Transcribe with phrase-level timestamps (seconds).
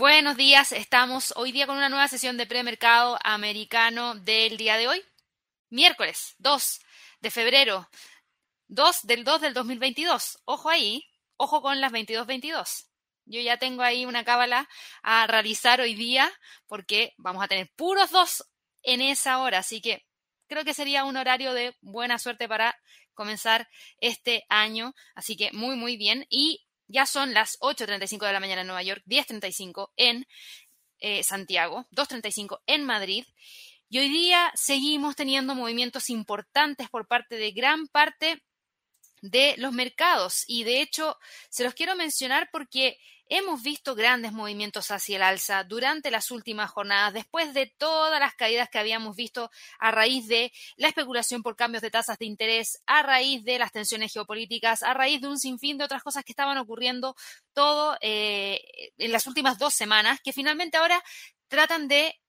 [0.00, 4.88] Buenos días, estamos hoy día con una nueva sesión de premercado americano del día de
[4.88, 5.04] hoy,
[5.68, 6.80] miércoles 2
[7.20, 7.86] de febrero,
[8.68, 10.38] 2 del 2 del 2022.
[10.46, 11.04] Ojo ahí,
[11.36, 12.86] ojo con las 22-22.
[13.26, 14.70] Yo ya tengo ahí una cábala
[15.02, 16.32] a realizar hoy día
[16.66, 18.46] porque vamos a tener puros dos
[18.82, 20.06] en esa hora, así que
[20.48, 22.74] creo que sería un horario de buena suerte para
[23.12, 26.24] comenzar este año, así que muy, muy bien.
[26.30, 30.26] Y ya son las 8.35 de la mañana en Nueva York, 10.35 en
[30.98, 33.24] eh, Santiago, 2.35 en Madrid.
[33.88, 38.42] Y hoy día seguimos teniendo movimientos importantes por parte de gran parte
[39.20, 40.44] de los mercados.
[40.46, 42.98] Y de hecho, se los quiero mencionar porque
[43.30, 48.34] hemos visto grandes movimientos hacia el alza durante las últimas jornadas, después de todas las
[48.34, 52.82] caídas que habíamos visto a raíz de la especulación por cambios de tasas de interés,
[52.86, 56.32] a raíz de las tensiones geopolíticas, a raíz de un sinfín de otras cosas que
[56.32, 57.14] estaban ocurriendo
[57.52, 58.60] todo eh,
[58.98, 61.00] en las últimas dos semanas, que finalmente ahora
[61.46, 62.20] tratan de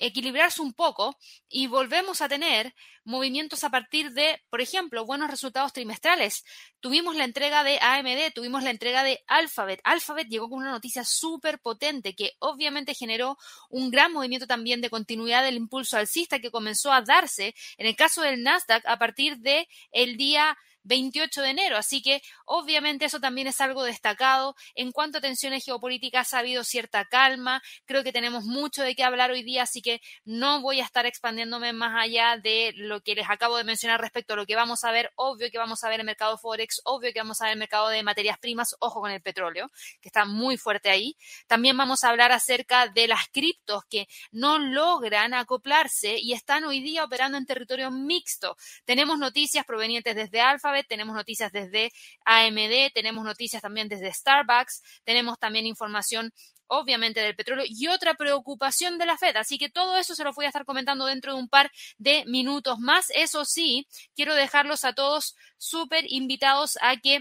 [0.00, 1.16] equilibrarse un poco
[1.48, 2.74] y volvemos a tener
[3.04, 6.44] movimientos a partir de, por ejemplo, buenos resultados trimestrales.
[6.80, 9.80] Tuvimos la entrega de AMD, tuvimos la entrega de Alphabet.
[9.84, 13.36] Alphabet llegó con una noticia súper potente que obviamente generó
[13.68, 17.96] un gran movimiento también de continuidad del impulso alcista que comenzó a darse en el
[17.96, 21.76] caso del Nasdaq a partir de el día 28 de enero.
[21.76, 24.54] Así que obviamente eso también es algo destacado.
[24.74, 27.62] En cuanto a tensiones geopolíticas ha habido cierta calma.
[27.84, 31.06] Creo que tenemos mucho de qué hablar hoy día, así que no voy a estar
[31.06, 34.84] expandiéndome más allá de lo que les acabo de mencionar respecto a lo que vamos
[34.84, 35.12] a ver.
[35.16, 37.88] Obvio que vamos a ver el mercado Forex, obvio que vamos a ver el mercado
[37.88, 38.74] de materias primas.
[38.80, 39.70] Ojo con el petróleo,
[40.00, 41.16] que está muy fuerte ahí.
[41.46, 46.80] También vamos a hablar acerca de las criptos que no logran acoplarse y están hoy
[46.80, 48.56] día operando en territorio mixto.
[48.84, 51.92] Tenemos noticias provenientes desde Alfa tenemos noticias desde
[52.24, 56.32] AMD, tenemos noticias también desde Starbucks, tenemos también información
[56.70, 59.36] obviamente del petróleo y otra preocupación de la Fed.
[59.36, 62.24] Así que todo eso se lo voy a estar comentando dentro de un par de
[62.26, 63.10] minutos más.
[63.14, 67.20] Eso sí, quiero dejarlos a todos súper invitados a que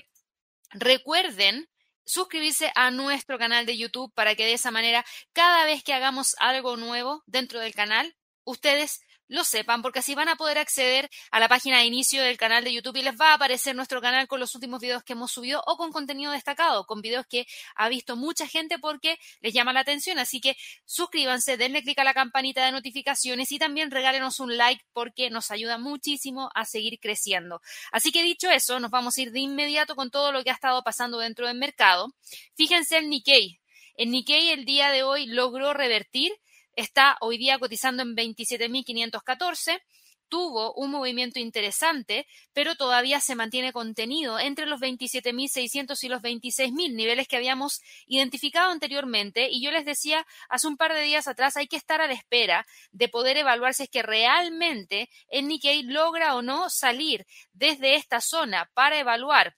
[0.71, 1.67] recuerden
[2.05, 6.35] suscribirse a nuestro canal de YouTube para que de esa manera cada vez que hagamos
[6.39, 11.39] algo nuevo dentro del canal, ustedes lo sepan, porque así van a poder acceder a
[11.39, 14.27] la página de inicio del canal de YouTube y les va a aparecer nuestro canal
[14.27, 17.45] con los últimos videos que hemos subido o con contenido destacado, con videos que
[17.75, 20.19] ha visto mucha gente porque les llama la atención.
[20.19, 24.83] Así que suscríbanse, denle clic a la campanita de notificaciones y también regálenos un like
[24.93, 27.61] porque nos ayuda muchísimo a seguir creciendo.
[27.91, 30.53] Así que dicho eso, nos vamos a ir de inmediato con todo lo que ha
[30.53, 32.13] estado pasando dentro del mercado.
[32.55, 33.61] Fíjense en Nikkei.
[33.95, 36.31] En Nikkei el día de hoy logró revertir
[36.79, 39.81] está hoy día cotizando en 27.514
[40.29, 46.95] tuvo un movimiento interesante, pero todavía se mantiene contenido entre los 27.600 y los 26.000
[46.95, 49.49] niveles que habíamos identificado anteriormente.
[49.49, 52.13] Y yo les decía hace un par de días atrás, hay que estar a la
[52.13, 57.95] espera de poder evaluar si es que realmente el Nikkei logra o no salir desde
[57.95, 59.55] esta zona para evaluar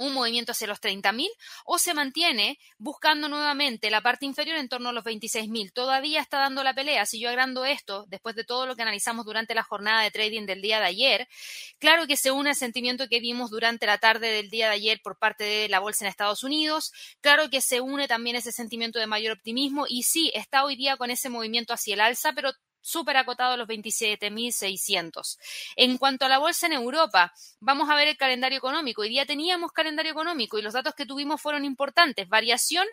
[0.00, 1.28] un movimiento hacia los 30.000
[1.64, 5.72] o se mantiene buscando nuevamente la parte inferior en torno a los 26.000.
[5.72, 7.04] Todavía está dando la pelea.
[7.04, 10.46] Si yo agrando esto, después de todo lo que analizamos durante la jornada de trading
[10.46, 11.28] del día de ayer,
[11.78, 15.00] claro que se une el sentimiento que vimos durante la tarde del día de ayer
[15.02, 16.92] por parte de la bolsa en Estados Unidos.
[17.20, 20.96] Claro que se une también ese sentimiento de mayor optimismo y sí, está hoy día
[20.96, 25.38] con ese movimiento hacia el alza, pero súper acotado a los 27.600.
[25.76, 29.02] En cuanto a la bolsa en Europa, vamos a ver el calendario económico.
[29.02, 32.28] Hoy día teníamos calendario económico y los datos que tuvimos fueron importantes.
[32.28, 32.86] Variación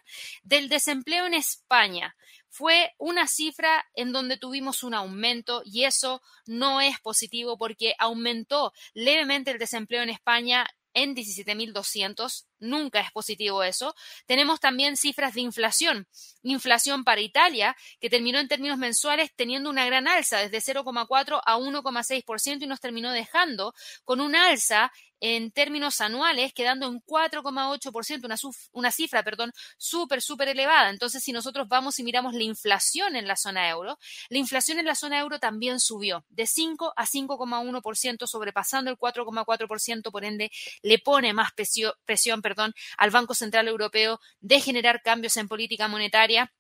[0.44, 2.16] del desempleo en España.
[2.50, 8.74] Fue una cifra en donde tuvimos un aumento y eso no es positivo porque aumentó
[8.94, 10.66] levemente el desempleo en España
[10.98, 12.46] en 17.200.
[12.60, 13.96] Nunca es positivo eso.
[14.26, 16.08] Tenemos también cifras de inflación.
[16.42, 21.58] Inflación para Italia, que terminó en términos mensuales teniendo una gran alza, desde 0,4 a
[21.58, 23.76] 1,6% y nos terminó dejando
[24.06, 28.36] con un alza en términos anuales, quedando en 4,8%, una,
[28.72, 30.90] una cifra, perdón, súper, súper elevada.
[30.90, 33.98] Entonces, si nosotros vamos y miramos la inflación en la zona euro,
[34.30, 40.12] la inflación en la zona euro también subió de 5 a 5,1%, sobrepasando el 4,4%,
[40.12, 41.52] por ende, le pone más
[42.06, 46.52] presión, perdón, al Banco Central Europeo de generar cambios en política monetaria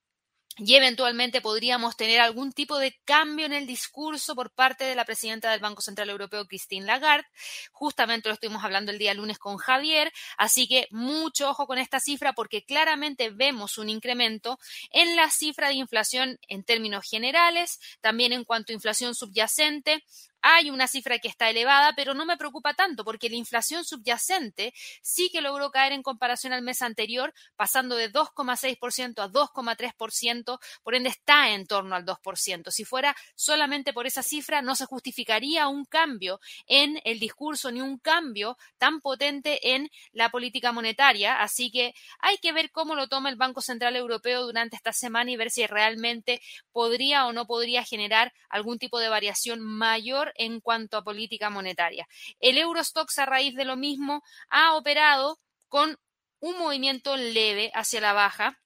[0.57, 5.05] y eventualmente podríamos tener algún tipo de cambio en el discurso por parte de la
[5.05, 7.27] presidenta del Banco Central Europeo, Christine Lagarde.
[7.71, 11.99] Justamente lo estuvimos hablando el día lunes con Javier, así que mucho ojo con esta
[11.99, 14.59] cifra porque claramente vemos un incremento
[14.91, 20.03] en la cifra de inflación en términos generales, también en cuanto a inflación subyacente,
[20.49, 24.73] hay una cifra que está elevada, pero no me preocupa tanto porque la inflación subyacente
[25.01, 30.95] sí que logró caer en comparación al mes anterior, pasando de 2,6% a 2,3%, por
[30.95, 32.71] ende está en torno al 2%.
[32.71, 37.81] Si fuera solamente por esa cifra, no se justificaría un cambio en el discurso ni
[37.81, 41.41] un cambio tan potente en la política monetaria.
[41.41, 45.29] Así que hay que ver cómo lo toma el Banco Central Europeo durante esta semana
[45.29, 46.41] y ver si realmente
[46.71, 52.07] podría o no podría generar algún tipo de variación mayor en cuanto a política monetaria.
[52.39, 55.97] El Eurostox a raíz de lo mismo ha operado con
[56.39, 58.59] un movimiento leve hacia la baja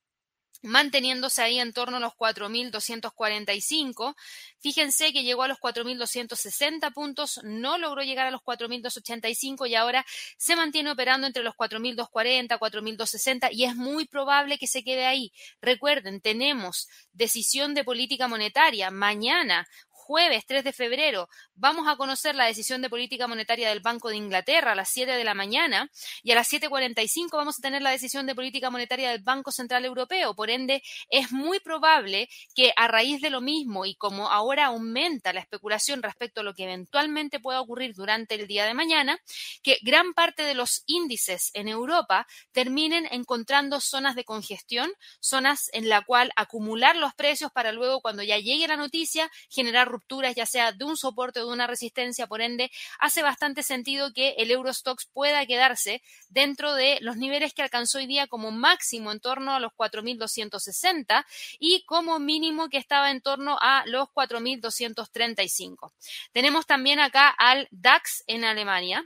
[0.61, 4.15] manteniéndose ahí en torno a los 4.245.
[4.59, 10.05] Fíjense que llegó a los 4.260 puntos, no logró llegar a los 4.285 y ahora
[10.37, 15.31] se mantiene operando entre los 4.240, 4.260 y es muy probable que se quede ahí.
[15.61, 19.67] Recuerden, tenemos decisión de política monetaria mañana,
[20.11, 24.17] jueves 3 de febrero vamos a conocer la decisión de política monetaria del Banco de
[24.17, 25.89] Inglaterra a las 7 de la mañana
[26.21, 29.85] y a las 7.45 vamos a tener la decisión de política monetaria del Banco Central
[29.85, 30.35] Europeo.
[30.35, 35.31] Por ende, es muy probable que a raíz de lo mismo y como ahora aumenta
[35.31, 39.17] la especulación respecto a lo que eventualmente pueda ocurrir durante el día de mañana,
[39.63, 44.91] que gran parte de los índices en Europa terminen encontrando zonas de congestión,
[45.21, 50.00] zonas en la cual acumular los precios para luego cuando ya llegue la noticia generar
[50.35, 54.35] ya sea de un soporte o de una resistencia, por ende hace bastante sentido que
[54.37, 59.19] el Eurostox pueda quedarse dentro de los niveles que alcanzó hoy día como máximo en
[59.19, 61.25] torno a los 4.260
[61.59, 65.91] y como mínimo que estaba en torno a los 4.235.
[66.31, 69.05] Tenemos también acá al DAX en Alemania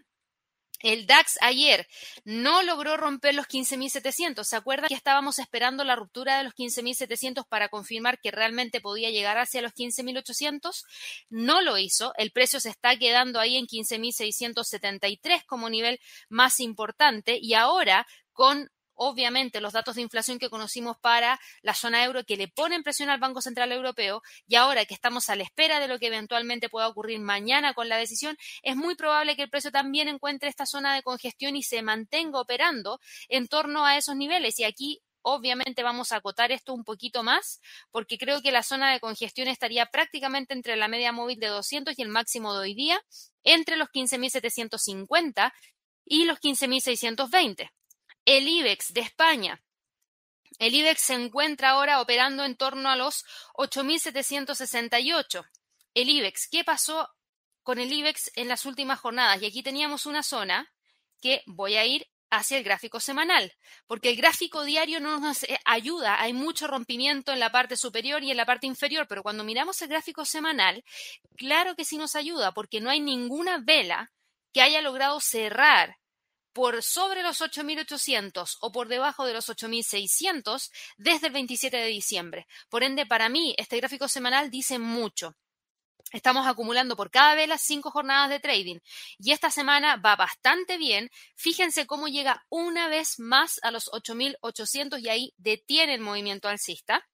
[0.86, 1.88] el DAX ayer
[2.24, 4.44] no logró romper los 15.700.
[4.44, 9.10] ¿Se acuerdan que estábamos esperando la ruptura de los 15.700 para confirmar que realmente podía
[9.10, 10.86] llegar hacia los 15.800?
[11.30, 12.14] No lo hizo.
[12.18, 16.00] El precio se está quedando ahí en 15.673 como nivel
[16.30, 22.04] más importante y ahora con obviamente los datos de inflación que conocimos para la zona
[22.04, 25.44] euro que le ponen presión al Banco Central Europeo y ahora que estamos a la
[25.44, 29.44] espera de lo que eventualmente pueda ocurrir mañana con la decisión, es muy probable que
[29.44, 33.00] el precio también encuentre esta zona de congestión y se mantenga operando
[33.30, 34.60] en torno a esos niveles.
[34.60, 37.60] Y aquí Obviamente vamos a acotar esto un poquito más
[37.90, 41.98] porque creo que la zona de congestión estaría prácticamente entre la media móvil de 200
[41.98, 43.02] y el máximo de hoy día,
[43.44, 45.52] entre los 15.750
[46.06, 47.72] y los 15.620
[48.26, 49.64] el IBEX de España.
[50.58, 53.26] El IBEX se encuentra ahora operando en torno a los
[53.56, 55.48] 8.768.
[55.94, 57.10] El IBEX, ¿qué pasó
[57.64, 59.42] con el IBEX en las últimas jornadas?
[59.42, 60.72] Y aquí teníamos una zona
[61.22, 63.54] que voy a ir hacia el gráfico semanal,
[63.88, 68.24] porque el gráfico diario no nos eh, ayuda, hay mucho rompimiento en la parte superior
[68.24, 70.84] y en la parte inferior, pero cuando miramos el gráfico semanal,
[71.38, 74.12] claro que sí nos ayuda, porque no hay ninguna vela
[74.54, 75.98] que haya logrado cerrar
[76.56, 82.48] por sobre los 8.800 o por debajo de los 8.600 desde el 27 de diciembre.
[82.70, 85.36] Por ende, para mí, este gráfico semanal dice mucho.
[86.14, 88.80] Estamos acumulando por cada vela cinco jornadas de trading
[89.18, 91.12] y esta semana va bastante bien.
[91.36, 97.06] Fíjense cómo llega una vez más a los 8.800 y ahí detiene el movimiento alcista.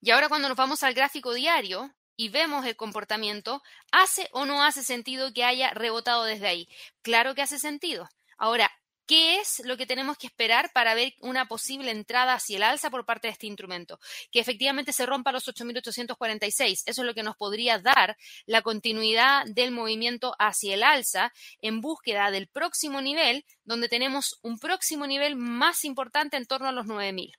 [0.00, 3.62] Y ahora cuando nos vamos al gráfico diario, y vemos el comportamiento,
[3.92, 6.68] ¿hace o no hace sentido que haya rebotado desde ahí?
[7.00, 8.08] Claro que hace sentido.
[8.36, 8.70] Ahora,
[9.08, 12.90] ¿Qué es lo que tenemos que esperar para ver una posible entrada hacia el alza
[12.90, 13.98] por parte de este instrumento?
[14.30, 16.82] Que efectivamente se rompa los 8.846.
[16.84, 21.32] Eso es lo que nos podría dar la continuidad del movimiento hacia el alza
[21.62, 26.72] en búsqueda del próximo nivel, donde tenemos un próximo nivel más importante en torno a
[26.72, 27.32] los 9.000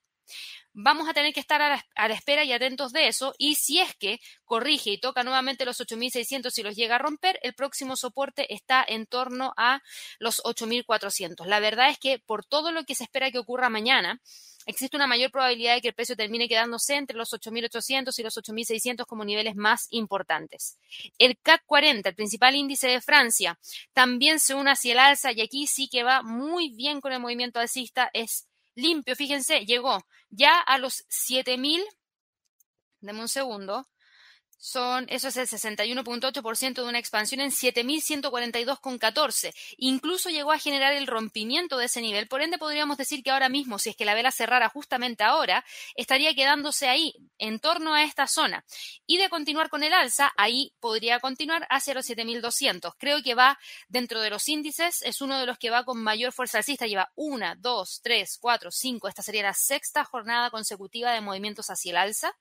[0.81, 3.33] vamos a tener que estar a la, espera y atentos de eso.
[3.37, 7.39] Y si es que corrige y toca nuevamente los 8.600 y los llega a romper,
[7.43, 9.81] el próximo soporte está en torno a
[10.19, 11.45] los 8.400.
[11.45, 14.21] La verdad es que por todo lo que se espera que ocurra mañana,
[14.65, 18.37] existe una mayor probabilidad de que el precio termine quedándose entre los 8.800 y los
[18.37, 20.77] 8.600 como niveles más importantes.
[21.17, 23.59] El CAC 40, el principal índice de Francia,
[23.93, 27.19] también se une hacia el alza y aquí sí que va muy bien con el
[27.19, 28.48] movimiento alcista, es
[28.81, 31.83] limpio, fíjense, llegó ya a los 7000.
[33.01, 33.87] Deme un segundo
[34.61, 39.53] son, eso es el 61.8% de una expansión en 7.142,14.
[39.77, 42.27] Incluso llegó a generar el rompimiento de ese nivel.
[42.27, 45.63] Por ende, podríamos decir que ahora mismo, si es que la vela cerrara justamente ahora,
[45.95, 48.65] estaría quedándose ahí, en torno a esta zona.
[49.05, 52.95] Y de continuar con el alza, ahí podría continuar hacia los 7.200.
[52.97, 56.33] Creo que va dentro de los índices, es uno de los que va con mayor
[56.33, 56.85] fuerza alcista.
[56.85, 59.07] Lleva una, dos, tres, cuatro, cinco.
[59.07, 62.35] Esta sería la sexta jornada consecutiva de movimientos hacia el alza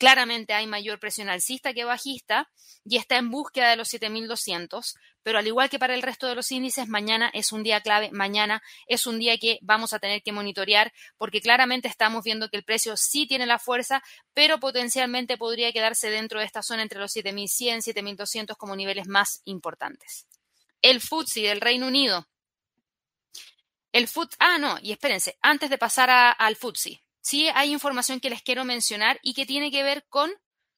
[0.00, 2.50] Claramente hay mayor presión alcista que bajista
[2.86, 6.34] y está en búsqueda de los 7200, pero al igual que para el resto de
[6.34, 10.22] los índices, mañana es un día clave, mañana es un día que vamos a tener
[10.22, 14.02] que monitorear porque claramente estamos viendo que el precio sí tiene la fuerza,
[14.32, 19.42] pero potencialmente podría quedarse dentro de esta zona entre los 7100, 7200 como niveles más
[19.44, 20.26] importantes.
[20.80, 22.26] El FTSE del Reino Unido.
[23.92, 28.30] El FTSE, ah, no, y espérense, antes de pasar al FTSE, sí hay información que
[28.30, 30.30] les quiero mencionar y que tiene que ver con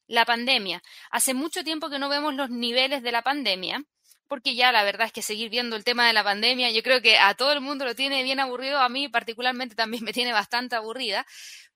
[0.06, 0.82] la pandemia.
[1.10, 3.84] Hace mucho tiempo que no vemos los niveles de la pandemia,
[4.28, 7.02] porque ya la verdad es que seguir viendo el tema de la pandemia, yo creo
[7.02, 10.32] que a todo el mundo lo tiene bien aburrido, a mí particularmente también me tiene
[10.32, 11.26] bastante aburrida,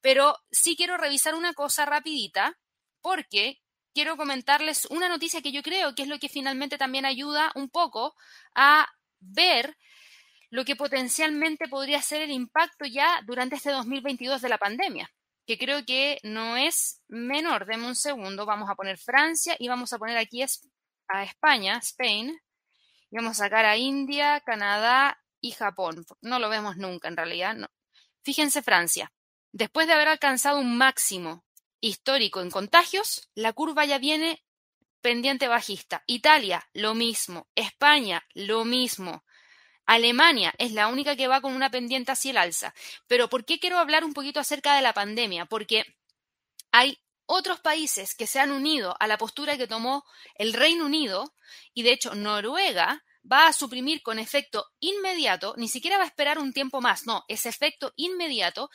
[0.00, 2.58] pero sí quiero revisar una cosa rapidita,
[3.00, 3.60] porque
[3.92, 7.70] quiero comentarles una noticia que yo creo que es lo que finalmente también ayuda un
[7.70, 8.14] poco
[8.54, 8.86] a
[9.20, 9.76] ver
[10.50, 15.10] lo que potencialmente podría ser el impacto ya durante este 2022 de la pandemia,
[15.46, 17.66] que creo que no es menor.
[17.66, 22.36] Deme un segundo, vamos a poner Francia y vamos a poner aquí a España, Spain,
[23.10, 26.04] y vamos a sacar a India, Canadá y Japón.
[26.20, 27.54] No lo vemos nunca en realidad.
[27.54, 27.68] No.
[28.22, 29.12] Fíjense Francia.
[29.52, 31.44] Después de haber alcanzado un máximo
[31.80, 34.44] histórico en contagios, la curva ya viene
[35.00, 36.02] pendiente bajista.
[36.06, 37.48] Italia, lo mismo.
[37.54, 39.24] España, lo mismo.
[39.86, 42.74] Alemania es la única que va con una pendiente hacia el alza.
[43.06, 45.46] Pero ¿por qué quiero hablar un poquito acerca de la pandemia?
[45.46, 45.84] Porque
[46.72, 50.04] hay otros países que se han unido a la postura que tomó
[50.36, 51.34] el Reino Unido
[51.74, 56.38] y de hecho Noruega va a suprimir con efecto inmediato, ni siquiera va a esperar
[56.38, 58.70] un tiempo más, no, es efecto inmediato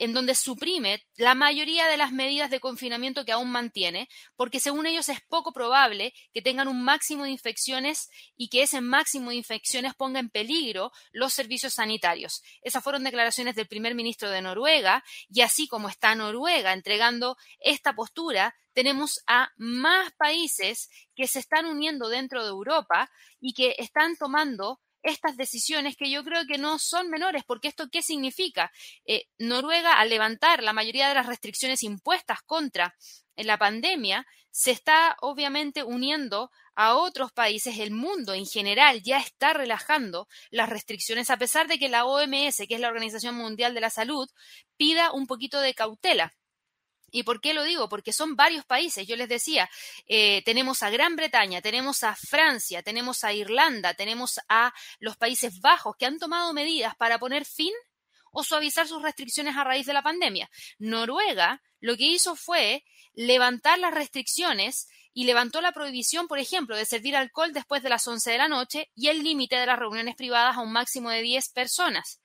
[0.00, 4.86] en donde suprime la mayoría de las medidas de confinamiento que aún mantiene, porque según
[4.86, 9.36] ellos es poco probable que tengan un máximo de infecciones y que ese máximo de
[9.36, 12.42] infecciones ponga en peligro los servicios sanitarios.
[12.62, 17.94] Esas fueron declaraciones del primer ministro de Noruega y así como está Noruega entregando esta
[17.94, 24.16] postura, tenemos a más países que se están uniendo dentro de Europa y que están
[24.16, 28.70] tomando estas decisiones que yo creo que no son menores, porque esto qué significa?
[29.04, 32.94] Eh, Noruega, al levantar la mayoría de las restricciones impuestas contra
[33.36, 39.52] la pandemia, se está obviamente uniendo a otros países, el mundo en general ya está
[39.52, 43.80] relajando las restricciones, a pesar de que la OMS, que es la Organización Mundial de
[43.80, 44.28] la Salud,
[44.76, 46.32] pida un poquito de cautela.
[47.10, 47.88] ¿Y por qué lo digo?
[47.88, 49.06] Porque son varios países.
[49.06, 49.70] Yo les decía,
[50.06, 55.60] eh, tenemos a Gran Bretaña, tenemos a Francia, tenemos a Irlanda, tenemos a los Países
[55.60, 57.72] Bajos que han tomado medidas para poner fin
[58.32, 60.50] o suavizar sus restricciones a raíz de la pandemia.
[60.78, 66.84] Noruega lo que hizo fue levantar las restricciones y levantó la prohibición, por ejemplo, de
[66.84, 70.14] servir alcohol después de las 11 de la noche y el límite de las reuniones
[70.14, 72.20] privadas a un máximo de 10 personas.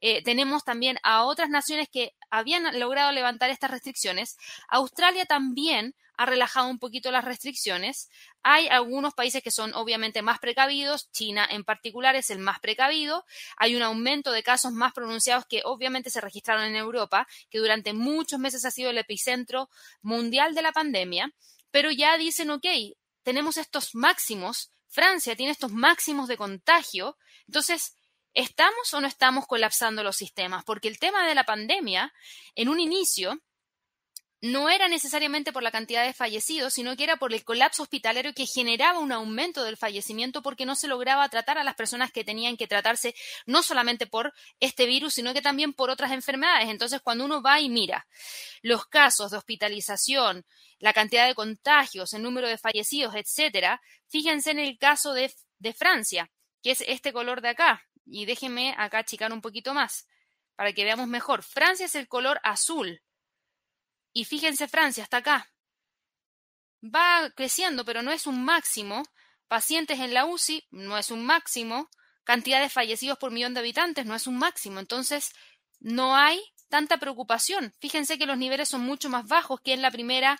[0.00, 4.36] Eh, tenemos también a otras naciones que habían logrado levantar estas restricciones.
[4.68, 8.10] Australia también ha relajado un poquito las restricciones.
[8.42, 13.24] Hay algunos países que son obviamente más precavidos, China en particular es el más precavido.
[13.56, 17.94] Hay un aumento de casos más pronunciados que obviamente se registraron en Europa, que durante
[17.94, 19.70] muchos meses ha sido el epicentro
[20.02, 21.32] mundial de la pandemia,
[21.70, 22.66] pero ya dicen, ok,
[23.22, 27.94] tenemos estos máximos, Francia tiene estos máximos de contagio, entonces
[28.34, 30.64] ¿Estamos o no estamos colapsando los sistemas?
[30.64, 32.12] Porque el tema de la pandemia,
[32.54, 33.40] en un inicio,
[34.42, 38.32] no era necesariamente por la cantidad de fallecidos, sino que era por el colapso hospitalario
[38.32, 42.24] que generaba un aumento del fallecimiento porque no se lograba tratar a las personas que
[42.24, 46.70] tenían que tratarse no solamente por este virus, sino que también por otras enfermedades.
[46.70, 48.06] Entonces, cuando uno va y mira
[48.62, 50.46] los casos de hospitalización,
[50.78, 55.74] la cantidad de contagios, el número de fallecidos, etcétera, fíjense en el caso de, de
[55.74, 56.30] Francia,
[56.62, 60.06] que es este color de acá, y déjenme acá achicar un poquito más
[60.56, 61.42] para que veamos mejor.
[61.42, 63.02] Francia es el color azul.
[64.12, 65.50] Y fíjense Francia, hasta acá.
[66.82, 69.02] Va creciendo, pero no es un máximo.
[69.48, 71.88] Pacientes en la UCI no es un máximo.
[72.24, 74.80] Cantidad de fallecidos por millón de habitantes no es un máximo.
[74.80, 75.32] Entonces,
[75.78, 77.72] no hay tanta preocupación.
[77.80, 80.38] Fíjense que los niveles son mucho más bajos que en la primera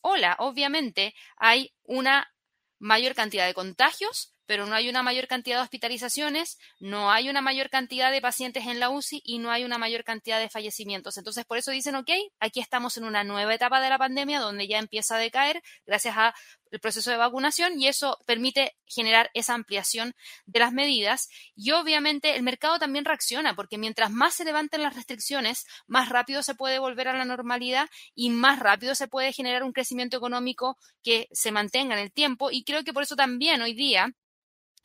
[0.00, 0.36] ola.
[0.38, 2.32] Obviamente, hay una
[2.78, 7.40] mayor cantidad de contagios, pero no hay una mayor cantidad de hospitalizaciones, no hay una
[7.40, 11.16] mayor cantidad de pacientes en la UCI y no hay una mayor cantidad de fallecimientos.
[11.18, 12.10] Entonces, por eso dicen, ok,
[12.40, 16.16] aquí estamos en una nueva etapa de la pandemia donde ya empieza a decaer gracias
[16.16, 16.34] a
[16.70, 20.14] el proceso de vacunación y eso permite generar esa ampliación
[20.46, 24.94] de las medidas y obviamente el mercado también reacciona porque mientras más se levanten las
[24.94, 29.62] restricciones, más rápido se puede volver a la normalidad y más rápido se puede generar
[29.62, 33.62] un crecimiento económico que se mantenga en el tiempo y creo que por eso también
[33.62, 34.12] hoy día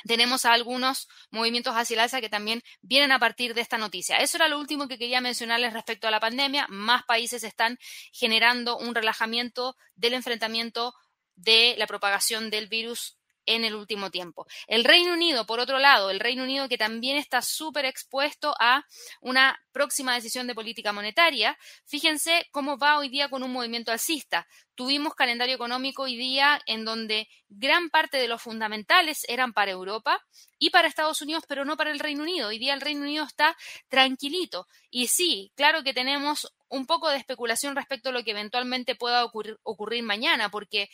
[0.06, 4.18] tenemos algunos movimientos hacia el alza que también vienen a partir de esta noticia.
[4.18, 6.68] Eso era lo último que quería mencionarles respecto a la pandemia.
[6.70, 7.78] Más países están
[8.12, 10.94] generando un relajamiento del enfrentamiento
[11.36, 13.18] de la propagación del virus
[13.56, 14.48] en el último tiempo.
[14.68, 18.86] El Reino Unido, por otro lado, el Reino Unido que también está súper expuesto a
[19.22, 24.48] una próxima decisión de política monetaria, fíjense cómo va hoy día con un movimiento alcista.
[24.76, 30.22] Tuvimos calendario económico hoy día en donde gran parte de los fundamentales eran para Europa
[30.58, 32.50] y para Estados Unidos, pero no para el Reino Unido.
[32.50, 33.58] Hoy día el Reino Unido está
[33.90, 34.68] tranquilito.
[34.90, 39.26] Y sí, claro que tenemos un poco de especulación respecto a lo que eventualmente pueda
[39.26, 40.90] ocurrir, ocurrir mañana, porque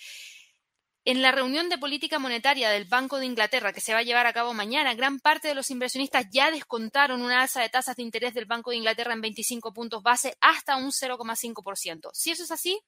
[1.08, 4.28] en la reunión de política monetaria del Banco de Inglaterra que se va a llevar
[4.28, 8.04] a cabo mañana, gran parte de los inversionistas ya descontaron una alza de tasas de
[8.04, 12.10] interés del Banco de Inglaterra en 25 puntos base hasta un 0,5%.
[12.12, 12.82] Si eso es así,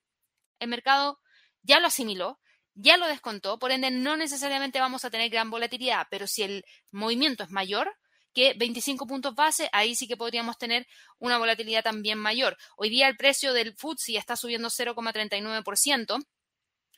[0.59, 1.21] el mercado
[1.61, 2.41] ya lo asimiló,
[2.73, 6.65] ya lo descontó, por ende no necesariamente vamos a tener gran volatilidad, pero si el
[6.91, 7.89] movimiento es mayor,
[8.33, 10.85] que 25 puntos base, ahí sí que podríamos tener
[11.19, 12.57] una volatilidad también mayor.
[12.75, 16.21] Hoy día el precio del FTSE está subiendo 0,39%,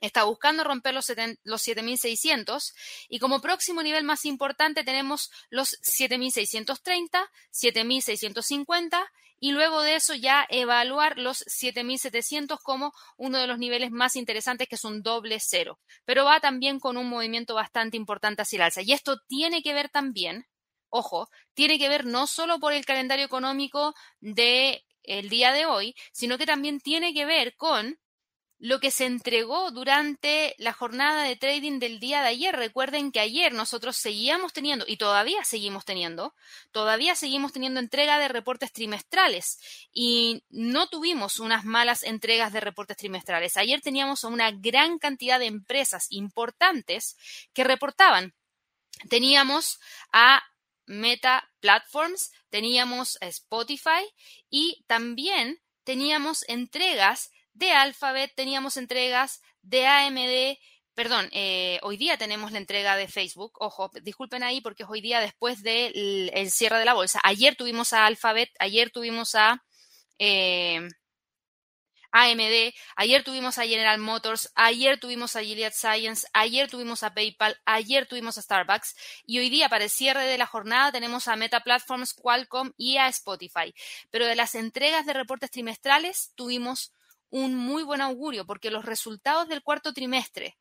[0.02, 2.74] está buscando romper los, 7.600
[3.08, 10.46] y como próximo nivel más importante tenemos los 7.630, 7.650 y luego de eso ya
[10.50, 15.80] evaluar los 7.700 como uno de los niveles más interesantes que es un doble cero.
[16.06, 18.82] Pero va también con un movimiento bastante importante hacia el alza.
[18.84, 20.46] Y esto tiene que ver también,
[20.90, 25.96] ojo, tiene que ver no solo por el calendario económico del el día de hoy,
[26.12, 27.98] sino que también tiene que ver con
[28.62, 32.56] lo que se entregó durante la jornada de trading del día de ayer.
[32.56, 36.36] Recuerden que ayer nosotros seguíamos teniendo, y todavía seguimos teniendo,
[36.72, 39.60] todavía seguimos teniendo entrega de reportes trimestrales
[39.92, 43.58] y no tuvimos unas malas entregas de reportes trimestrales.
[43.58, 47.18] Ayer teníamos una gran cantidad de empresas importantes
[47.54, 48.36] que reportaban.
[49.10, 49.80] Teníamos
[50.14, 50.44] a
[50.86, 54.08] Meta Platforms, teníamos a Spotify
[54.52, 60.58] y también teníamos entregas de Alphabet teníamos entregas de AMD,
[60.94, 65.02] perdón, eh, hoy día tenemos la entrega de Facebook, ojo, disculpen ahí porque es hoy
[65.02, 67.20] día después del cierre de la bolsa.
[67.24, 69.64] Ayer tuvimos a Alphabet, ayer tuvimos a
[70.20, 70.88] eh,
[72.12, 77.58] AMD, ayer tuvimos a General Motors, ayer tuvimos a Gilead Science, ayer tuvimos a PayPal,
[77.66, 81.38] ayer tuvimos a Starbucks y hoy día para el cierre de la jornada tenemos a
[81.38, 83.74] Meta Platforms, Qualcomm y a Spotify.
[84.10, 86.94] Pero de las entregas de reportes trimestrales tuvimos
[87.32, 90.58] un muy buen augurio porque los resultados del cuarto trimestre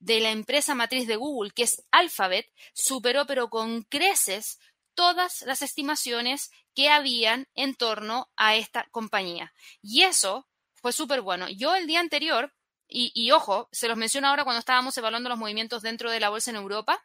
[0.00, 4.58] de la empresa matriz de Google, que es Alphabet, superó pero con creces
[4.94, 9.52] todas las estimaciones que habían en torno a esta compañía.
[9.82, 11.48] Y eso fue súper bueno.
[11.48, 12.52] Yo el día anterior,
[12.86, 16.28] y, y, ojo, se los menciono ahora cuando estábamos evaluando los movimientos dentro de la
[16.28, 17.02] bolsa en Europa,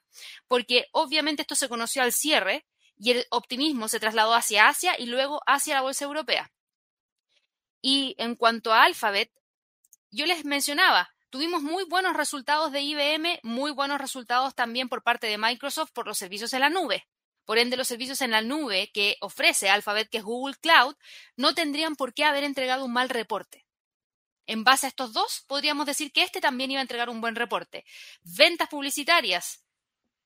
[0.47, 2.65] porque obviamente esto se conoció al cierre
[2.97, 6.51] y el optimismo se trasladó hacia Asia y luego hacia la bolsa europea.
[7.81, 9.31] Y en cuanto a Alphabet,
[10.11, 15.27] yo les mencionaba, tuvimos muy buenos resultados de IBM, muy buenos resultados también por parte
[15.27, 17.07] de Microsoft por los servicios en la nube.
[17.45, 20.95] Por ende, los servicios en la nube que ofrece Alphabet, que es Google Cloud,
[21.35, 23.65] no tendrían por qué haber entregado un mal reporte.
[24.45, 27.35] En base a estos dos, podríamos decir que este también iba a entregar un buen
[27.35, 27.85] reporte.
[28.21, 29.63] Ventas publicitarias,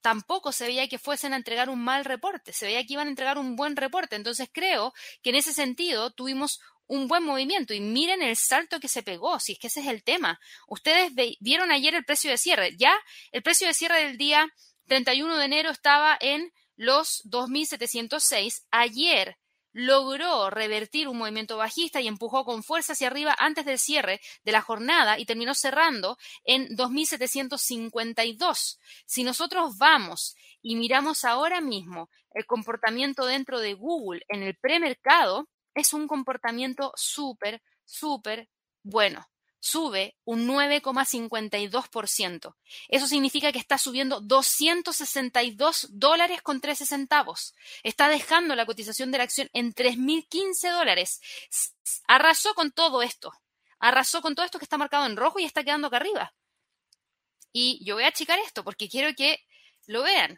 [0.04, 3.10] tampoco se veía que fuesen a entregar un mal reporte, se veía que iban a
[3.10, 4.18] entregar un buen reporte.
[4.18, 8.88] Entonces creo que en ese sentido tuvimos un buen movimiento y miren el salto que
[8.88, 10.40] se pegó, si es que ese es el tema.
[10.68, 12.94] Ustedes vieron ayer el precio de cierre, ya
[13.32, 14.54] el precio de cierre del día
[14.88, 19.38] 31 de enero estaba en los 2.706, ayer
[19.74, 24.52] logró revertir un movimiento bajista y empujó con fuerza hacia arriba antes del cierre de
[24.52, 28.78] la jornada y terminó cerrando en 2.752.
[29.06, 35.50] Si nosotros vamos y miramos ahora mismo el comportamiento dentro de Google en el premercado,
[35.74, 38.50] es un comportamiento súper, súper
[38.84, 39.28] bueno.
[39.60, 42.56] Sube un 9,52%.
[42.90, 47.56] Eso significa que está subiendo 262 dólares con 13 centavos.
[47.82, 51.22] Está dejando la cotización de la acción en 3.015 dólares.
[52.08, 53.32] Arrasó con todo esto.
[53.80, 56.34] Arrasó con todo esto que está marcado en rojo y está quedando acá arriba.
[57.54, 59.40] Y yo voy a achicar esto porque quiero que
[59.86, 60.38] lo vean.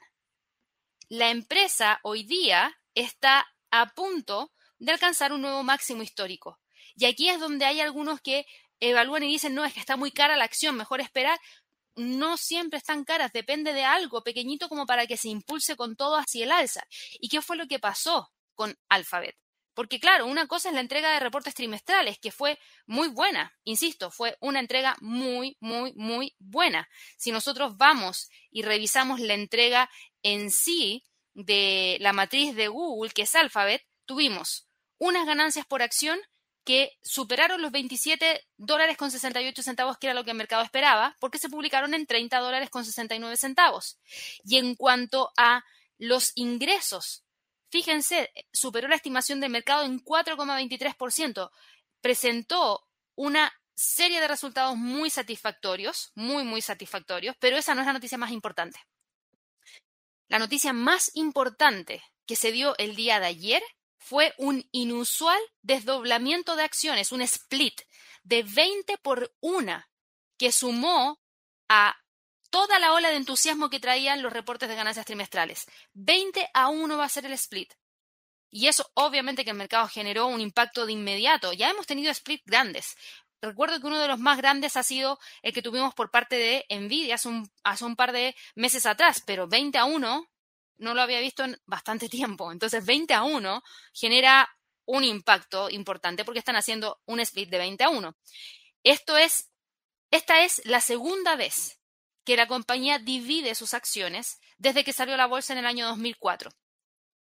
[1.09, 6.59] La empresa hoy día está a punto de alcanzar un nuevo máximo histórico.
[6.95, 8.45] Y aquí es donde hay algunos que
[8.79, 11.39] evalúan y dicen, no, es que está muy cara la acción, mejor esperar.
[11.95, 16.17] No siempre están caras, depende de algo pequeñito como para que se impulse con todo
[16.17, 16.83] hacia el alza.
[17.19, 19.35] ¿Y qué fue lo que pasó con Alphabet?
[19.73, 24.09] Porque claro, una cosa es la entrega de reportes trimestrales, que fue muy buena, insisto,
[24.09, 26.87] fue una entrega muy, muy, muy buena.
[27.17, 29.89] Si nosotros vamos y revisamos la entrega
[30.23, 36.19] en sí de la matriz de Google, que es Alphabet, tuvimos unas ganancias por acción
[36.65, 41.15] que superaron los 27 dólares con 68 centavos, que era lo que el mercado esperaba,
[41.19, 43.99] porque se publicaron en 30 dólares con 69 centavos.
[44.43, 45.63] Y en cuanto a
[45.99, 47.23] los ingresos,
[47.69, 51.51] fíjense, superó la estimación del mercado en 4,23%.
[52.01, 57.93] Presentó una serie de resultados muy satisfactorios, muy, muy satisfactorios, pero esa no es la
[57.93, 58.79] noticia más importante.
[60.27, 63.61] La noticia más importante que se dio el día de ayer
[64.05, 67.81] fue un inusual desdoblamiento de acciones, un split
[68.23, 69.83] de 20 por 1
[70.37, 71.19] que sumó
[71.67, 71.95] a
[72.51, 75.65] toda la ola de entusiasmo que traían los reportes de ganancias trimestrales.
[75.93, 77.73] 20 a 1 va a ser el split.
[78.51, 81.51] Y eso obviamente que el mercado generó un impacto de inmediato.
[81.53, 82.95] Ya hemos tenido split grandes.
[83.41, 86.65] Recuerdo que uno de los más grandes ha sido el que tuvimos por parte de
[86.69, 90.27] Nvidia hace un, hace un par de meses atrás, pero 20 a 1
[90.77, 92.51] no lo había visto en bastante tiempo.
[92.51, 94.49] Entonces 20 a 1 genera
[94.85, 98.15] un impacto importante porque están haciendo un split de 20 a 1.
[98.83, 99.49] Esto es,
[100.11, 101.79] esta es la segunda vez
[102.23, 106.51] que la compañía divide sus acciones desde que salió la bolsa en el año 2004.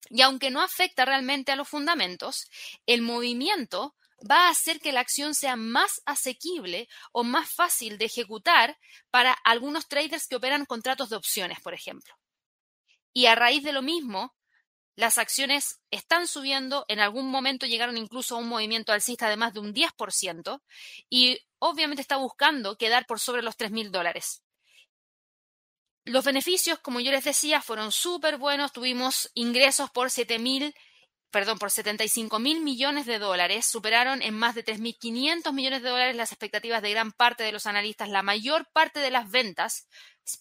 [0.10, 2.50] Y aunque no afecta realmente a los fundamentos,
[2.86, 3.96] el movimiento
[4.30, 8.78] va a hacer que la acción sea más asequible o más fácil de ejecutar
[9.10, 12.14] para algunos traders que operan contratos de opciones, por ejemplo.
[13.14, 14.36] Y a raíz de lo mismo,
[14.96, 19.54] las acciones están subiendo, en algún momento llegaron incluso a un movimiento alcista de más
[19.54, 20.62] de un 10%
[21.10, 24.44] y obviamente está buscando quedar por sobre los 3 mil dólares.
[26.04, 28.74] Los beneficios, como yo les decía, fueron súper buenos.
[28.74, 30.74] Tuvimos ingresos por 7 mil,
[31.30, 33.66] perdón, por 75 mil millones de dólares.
[33.68, 37.68] Superaron en más de 3.500 millones de dólares las expectativas de gran parte de los
[37.68, 38.10] analistas.
[38.10, 39.88] La mayor parte de las ventas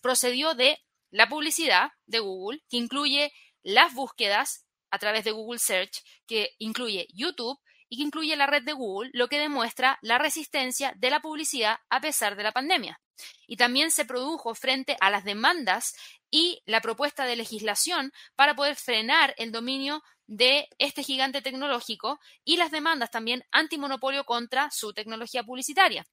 [0.01, 0.79] procedió de
[1.11, 7.07] la publicidad de Google, que incluye las búsquedas a través de Google Search, que incluye
[7.13, 11.21] YouTube y que incluye la red de Google, lo que demuestra la resistencia de la
[11.21, 13.01] publicidad a pesar de la pandemia.
[13.47, 15.95] Y también se produjo frente a las demandas
[16.31, 22.57] y la propuesta de legislación para poder frenar el dominio de este gigante tecnológico y
[22.57, 26.07] las demandas también antimonopolio contra su tecnología publicitaria.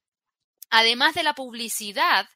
[0.71, 2.27] Además de la publicidad,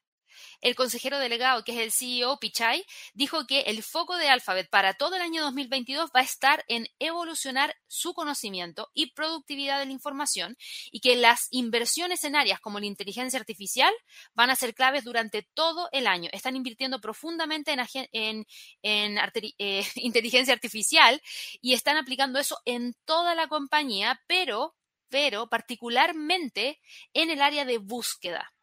[0.62, 4.94] el consejero delegado, que es el CEO Pichai, dijo que el foco de Alphabet para
[4.94, 9.92] todo el año 2022 va a estar en evolucionar su conocimiento y productividad de la
[9.92, 10.58] información
[10.92, 13.94] y que las inversiones en áreas como la inteligencia artificial
[14.34, 16.30] van a ser claves durante todo el año.
[16.34, 17.76] Están invirtiendo profundamente
[18.12, 18.46] en,
[18.84, 21.22] eh, inteligencia artificial
[21.62, 24.76] y están aplicando eso en toda la compañía, pero
[25.10, 26.80] pero particularmente
[27.14, 28.54] en el área de búsqueda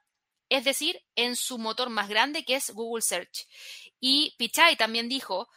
[0.49, 3.47] es decir, en su motor más grande que es Google Search.
[4.01, 5.49] Y Pichai también dijo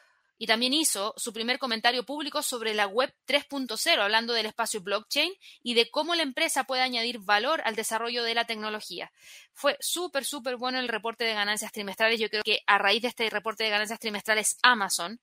[0.41, 5.31] y también hizo su primer comentario público sobre la web 3.0, hablando del espacio blockchain
[5.61, 9.11] y de cómo la empresa puede añadir valor al desarrollo de la tecnología.
[9.53, 12.19] Fue súper, súper bueno el reporte de ganancias trimestrales.
[12.19, 15.19] Yo creo que a raíz de este reporte de ganancias trimestrales, Amazon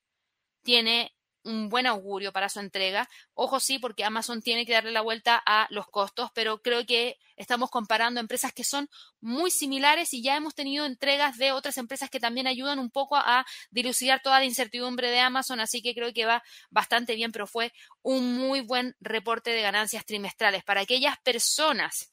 [0.63, 1.13] tiene
[1.49, 3.09] un buen augurio para su entrega.
[3.35, 7.19] Ojo sí, porque Amazon tiene que darle la vuelta a los costos, pero creo que
[7.37, 8.89] estamos comparando empresas que son
[9.21, 13.17] muy similares y ya hemos tenido entregas de otras empresas que también ayudan un poco
[13.17, 17.47] a dilucidar toda la incertidumbre de Amazon, así que creo que va bastante bien, pero
[17.47, 22.13] fue un muy buen reporte de ganancias trimestrales para aquellas personas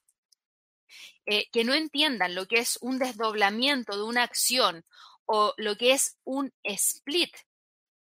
[1.26, 4.86] eh, que no entiendan lo que es un desdoblamiento de una acción
[5.26, 7.36] o lo que es un split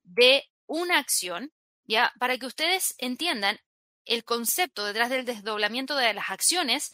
[0.03, 1.51] de una acción,
[1.83, 3.59] ya, para que ustedes entiendan
[4.05, 6.93] el concepto detrás del desdoblamiento de las acciones,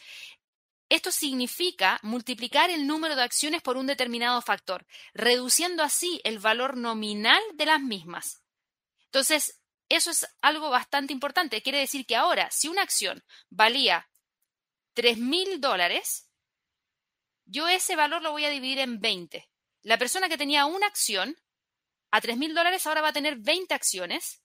[0.90, 6.76] esto significa multiplicar el número de acciones por un determinado factor, reduciendo así el valor
[6.76, 8.42] nominal de las mismas.
[9.06, 11.62] Entonces, eso es algo bastante importante.
[11.62, 14.10] Quiere decir que ahora, si una acción valía
[14.94, 16.30] 3 mil dólares,
[17.46, 19.48] yo ese valor lo voy a dividir en 20.
[19.84, 21.38] La persona que tenía una acción
[22.12, 24.42] a 3 mil dólares ahora va a tener 20 acciones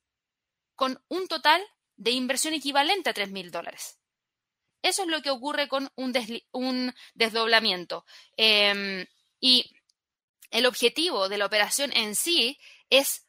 [0.74, 1.62] con un total
[1.96, 3.98] de inversión equivalente a 3 mil dólares.
[4.82, 8.04] Eso es lo que ocurre con un, desdoblamiento.
[8.36, 9.06] Em,
[9.38, 9.70] y
[10.50, 12.58] el objetivo de la operación en sí
[12.90, 13.26] es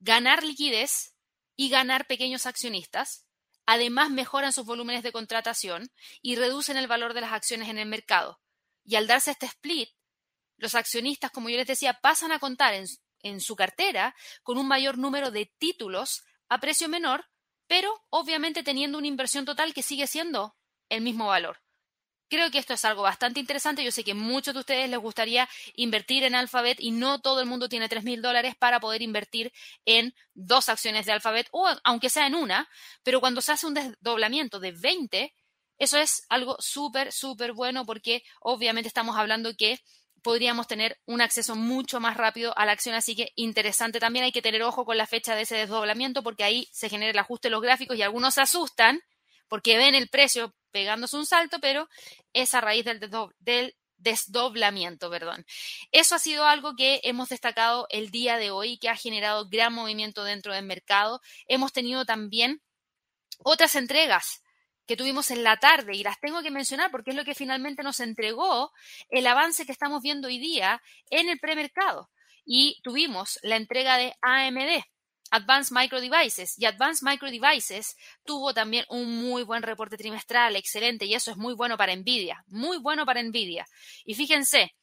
[0.00, 1.14] ganar liquidez
[1.56, 3.26] y ganar pequeños accionistas.
[3.66, 7.86] Además, mejoran sus volúmenes de contratación y reducen el valor de las acciones en el
[7.86, 8.40] mercado.
[8.84, 9.90] Y al darse este split,
[10.56, 12.86] los accionistas, como yo les decía, pasan a contar en,
[13.22, 17.26] en su cartera con un mayor número de títulos a precio menor
[17.68, 20.56] pero obviamente teniendo una inversión total que sigue siendo
[20.88, 21.60] el mismo valor.
[22.30, 23.84] Creo que esto es algo bastante interesante.
[23.84, 27.46] Yo sé que muchos de ustedes les gustaría invertir en Alphabet y no todo el
[27.46, 29.52] mundo tiene 3 mil dólares para poder invertir
[29.86, 32.68] en dos acciones de Alphabet o aunque sea en una,
[33.02, 35.34] pero cuando se hace un desdoblamiento de 20,
[35.78, 39.80] eso es algo súper, súper bueno porque obviamente estamos hablando que
[40.28, 44.26] podríamos tener un acceso mucho más rápido a la acción, así que interesante también.
[44.26, 47.18] Hay que tener ojo con la fecha de ese desdoblamiento porque ahí se genera el
[47.18, 49.00] ajuste de los gráficos y algunos se asustan
[49.48, 51.88] porque ven el precio pegándose un salto, pero
[52.34, 53.00] es a raíz del,
[53.38, 55.46] del desdoblamiento, perdón.
[55.92, 59.72] Eso ha sido algo que hemos destacado el día de hoy, que ha generado gran
[59.72, 61.22] movimiento dentro del mercado.
[61.46, 62.60] Hemos tenido también
[63.38, 64.42] otras entregas
[64.88, 67.82] que tuvimos en la tarde y las tengo que mencionar porque es lo que finalmente
[67.82, 68.72] nos entregó
[69.10, 72.10] el avance que estamos viendo hoy día en el premercado.
[72.44, 74.82] Y tuvimos la entrega de AMD,
[75.30, 76.58] Advanced Micro Devices.
[76.58, 81.36] Y Advanced Micro Devices tuvo también un muy buen reporte trimestral, excelente, y eso es
[81.36, 83.66] muy bueno para Nvidia, muy bueno para Nvidia.
[84.06, 84.74] Y fíjense,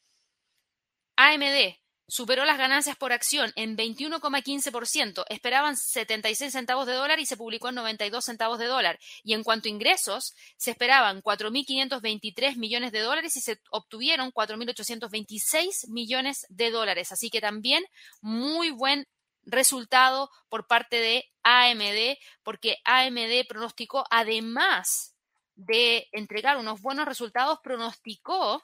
[1.15, 1.75] AMD
[2.07, 7.69] Superó las ganancias por acción en 21,15%, esperaban 76 centavos de dólar y se publicó
[7.69, 8.99] en 92 centavos de dólar.
[9.23, 15.87] Y en cuanto a ingresos, se esperaban 4.523 millones de dólares y se obtuvieron 4.826
[15.89, 17.11] millones de dólares.
[17.11, 17.83] Así que también
[18.21, 19.07] muy buen
[19.45, 25.15] resultado por parte de AMD, porque AMD pronosticó, además
[25.55, 28.63] de entregar unos buenos resultados, pronosticó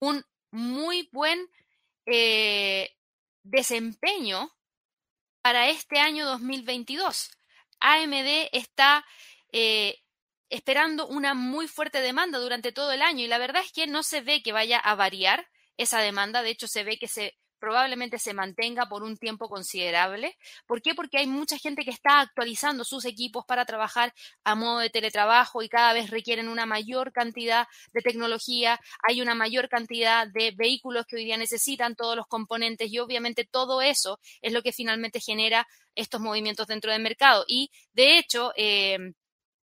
[0.00, 1.48] un muy buen
[2.06, 2.96] eh,
[3.42, 4.50] desempeño
[5.42, 7.30] para este año 2022.
[7.80, 9.04] AMD está
[9.52, 10.02] eh,
[10.48, 14.02] esperando una muy fuerte demanda durante todo el año y la verdad es que no
[14.02, 16.42] se ve que vaya a variar esa demanda.
[16.42, 20.36] De hecho, se ve que se probablemente se mantenga por un tiempo considerable.
[20.66, 20.94] ¿Por qué?
[20.94, 24.12] Porque hay mucha gente que está actualizando sus equipos para trabajar
[24.44, 29.34] a modo de teletrabajo y cada vez requieren una mayor cantidad de tecnología, hay una
[29.34, 34.20] mayor cantidad de vehículos que hoy día necesitan todos los componentes y obviamente todo eso
[34.42, 37.46] es lo que finalmente genera estos movimientos dentro del mercado.
[37.48, 38.98] Y de hecho, eh,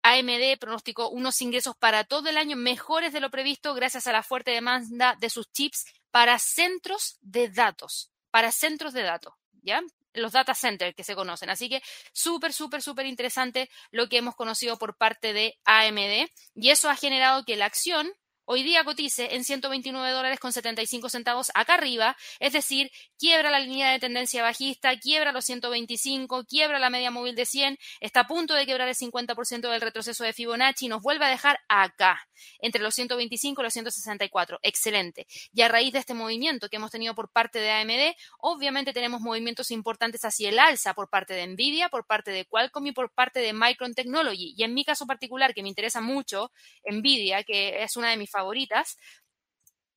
[0.03, 4.23] AMD pronosticó unos ingresos para todo el año mejores de lo previsto gracias a la
[4.23, 9.83] fuerte demanda de sus chips para centros de datos, para centros de datos, ¿ya?
[10.13, 11.49] Los data centers que se conocen.
[11.49, 16.71] Así que súper, súper, súper interesante lo que hemos conocido por parte de AMD y
[16.71, 18.13] eso ha generado que la acción
[18.53, 23.61] hoy día cotice en 129 dólares con 75 centavos acá arriba, es decir, quiebra la
[23.61, 28.27] línea de tendencia bajista, quiebra los 125, quiebra la media móvil de 100, está a
[28.27, 32.21] punto de quebrar el 50% del retroceso de Fibonacci y nos vuelve a dejar acá,
[32.59, 34.59] entre los 125 y los 164.
[34.63, 35.27] Excelente.
[35.55, 39.23] Y a raíz de este movimiento que hemos tenido por parte de AMD, obviamente tenemos
[39.23, 43.15] movimientos importantes hacia el alza por parte de Nvidia, por parte de Qualcomm y por
[43.15, 44.53] parte de Micron Technology.
[44.57, 46.53] Y en mi caso particular, que me interesa mucho,
[46.85, 48.42] Nvidia, que es una de mis favoritas.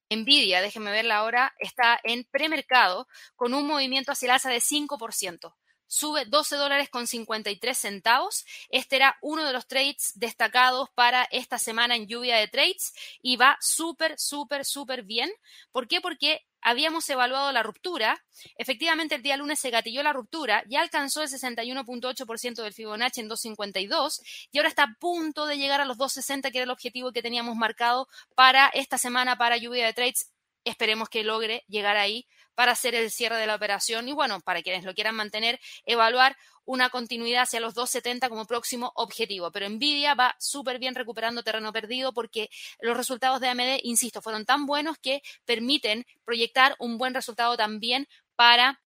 [0.10, 5.56] Nvidia, déjenme verla ahora, está en premercado con un movimiento hacia el alza de 5%
[5.88, 8.46] sube 12 dólares con 53 centavos.
[8.70, 13.38] Este era uno de los trades destacados para esta semana en lluvia de trades y
[13.38, 15.32] va súper, súper, súper bien.
[15.72, 16.02] ¿Por qué?
[16.02, 18.26] Porque habíamos evaluado la ruptura.
[18.58, 23.30] Efectivamente, el día lunes se gatilló la ruptura, ya alcanzó el 61.8% del Fibonacci en
[23.30, 24.20] 2.52
[24.52, 27.22] y ahora está a punto de llegar a los 2.60, que era el objetivo que
[27.22, 30.32] teníamos marcado para esta semana para lluvia de trades.
[30.64, 34.62] Esperemos que logre llegar ahí para hacer el cierre de la operación y bueno, para
[34.64, 39.52] quienes lo quieran mantener, evaluar una continuidad hacia los 270 como próximo objetivo.
[39.52, 44.46] Pero Nvidia va súper bien recuperando terreno perdido porque los resultados de AMD, insisto, fueron
[44.46, 48.82] tan buenos que permiten proyectar un buen resultado también para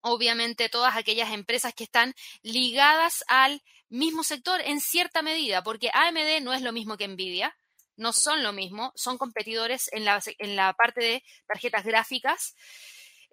[0.00, 6.42] obviamente todas aquellas empresas que están ligadas al mismo sector en cierta medida, porque AMD
[6.42, 7.56] no es lo mismo que Nvidia,
[7.96, 12.54] no son lo mismo, son competidores en la, en la parte de tarjetas gráficas,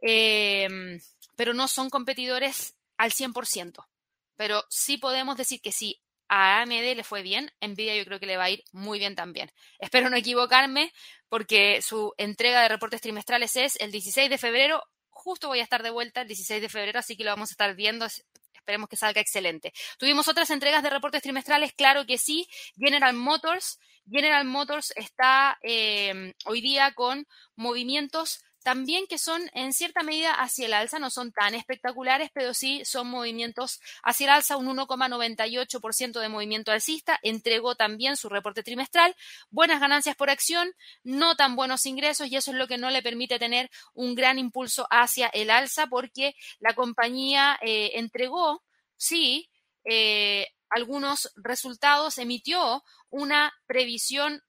[0.02, 1.00] em,
[1.36, 3.88] pero no son competidores al 100%.
[4.36, 8.26] Pero sí podemos decir que si a AMD le fue bien, Nvidia yo creo que
[8.26, 9.52] le va a ir muy bien también.
[9.80, 10.94] Espero no equivocarme
[11.28, 14.82] porque su entrega de reportes trimestrales es el 16 de febrero.
[15.10, 17.54] Justo voy a estar de vuelta el 16 de febrero, así que lo vamos a
[17.54, 18.08] estar viendo.
[18.54, 19.74] Esperemos que salga excelente.
[19.98, 22.48] Tuvimos otras entregas de reportes trimestrales, claro que sí.
[22.78, 23.80] General Motors.
[24.10, 30.66] General Motors está eh, hoy día con movimientos también que son en cierta medida hacia
[30.66, 36.20] el alza, no son tan espectaculares, pero sí son movimientos hacia el alza, un 1,98%
[36.20, 39.16] de movimiento alcista, entregó también su reporte trimestral,
[39.50, 40.72] buenas ganancias por acción,
[41.04, 44.38] no tan buenos ingresos y eso es lo que no le permite tener un gran
[44.40, 48.64] impulso hacia el alza porque la compañía eh, entregó,
[48.96, 49.50] sí,
[49.86, 54.42] eh, algunos resultados, emitió una previsión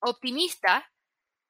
[0.00, 0.90] optimista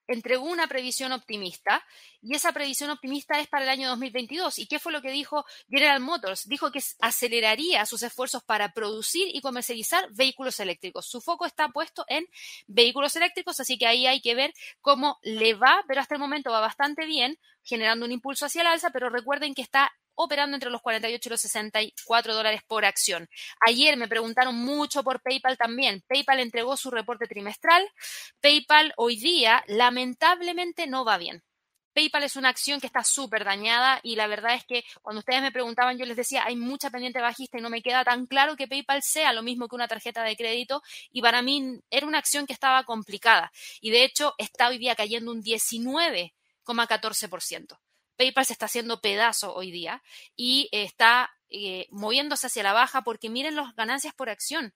[0.07, 1.83] entregó una previsión optimista
[2.21, 4.59] y esa previsión optimista es para el año 2022.
[4.59, 6.47] ¿Y qué fue lo que dijo General Motors?
[6.47, 11.05] Dijo que aceleraría sus esfuerzos para producir y comercializar vehículos eléctricos.
[11.05, 12.25] Su foco está puesto en
[12.67, 16.51] vehículos eléctricos, así que ahí hay que ver cómo le va, pero hasta el momento
[16.51, 20.69] va bastante bien, generando un impulso hacia el alza, pero recuerden que está operando entre
[20.69, 23.27] los 48 y los 64 dólares por acción.
[23.67, 26.03] Ayer me preguntaron mucho por PayPal también.
[26.07, 27.87] PayPal entregó su reporte trimestral.
[28.41, 31.43] PayPal hoy día lamentablemente no va bien.
[31.95, 35.41] PayPal es una acción que está súper dañada y la verdad es que cuando ustedes
[35.41, 38.57] me preguntaban yo les decía hay mucha pendiente bajista y no me queda tan claro
[38.57, 42.17] que PayPal sea lo mismo que una tarjeta de crédito y para mí era una
[42.17, 43.49] acción que estaba complicada
[43.79, 47.79] y de hecho está hoy día cayendo un 19,14%.
[48.15, 50.01] PayPal se está haciendo pedazo hoy día
[50.35, 54.73] y está eh, moviéndose hacia la baja porque miren las ganancias por acción.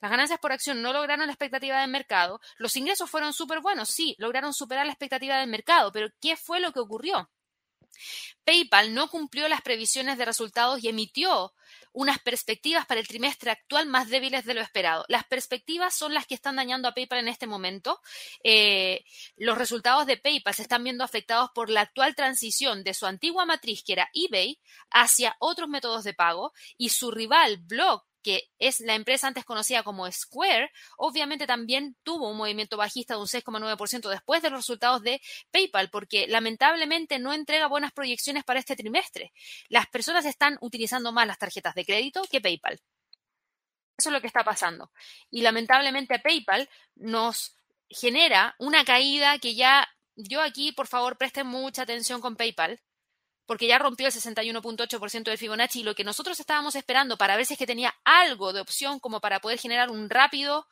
[0.00, 2.40] Las ganancias por acción no lograron la expectativa del mercado.
[2.56, 6.60] Los ingresos fueron súper buenos, sí, lograron superar la expectativa del mercado, pero ¿qué fue
[6.60, 7.30] lo que ocurrió?
[8.44, 11.52] PayPal no cumplió las previsiones de resultados y emitió
[11.92, 15.04] unas perspectivas para el trimestre actual más débiles de lo esperado.
[15.08, 18.00] Las perspectivas son las que están dañando a PayPal en este momento.
[18.42, 19.04] Eh,
[19.36, 23.44] los resultados de PayPal se están viendo afectados por la actual transición de su antigua
[23.46, 24.58] matriz, que era eBay,
[24.90, 29.82] hacia otros métodos de pago y su rival Block que es la empresa antes conocida
[29.82, 35.02] como Square, obviamente también tuvo un movimiento bajista de un 6,9% después de los resultados
[35.02, 39.32] de PayPal, porque lamentablemente no entrega buenas proyecciones para este trimestre.
[39.68, 42.80] Las personas están utilizando más las tarjetas de crédito que PayPal.
[43.96, 44.90] Eso es lo que está pasando.
[45.30, 47.56] Y lamentablemente PayPal nos
[47.88, 52.80] genera una caída que ya yo aquí, por favor, presten mucha atención con PayPal
[53.46, 57.46] porque ya rompió el 61.8% del Fibonacci y lo que nosotros estábamos esperando para ver
[57.46, 60.66] si es que tenía algo de opción como para poder generar un rápido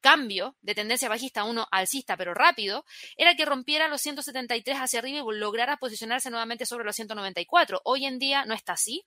[0.00, 2.84] cambio de tendencia bajista a uno alcista, pero rápido,
[3.16, 7.80] era que rompiera los 173 hacia arriba y lograra posicionarse nuevamente sobre los 194.
[7.84, 9.04] Hoy en día no está así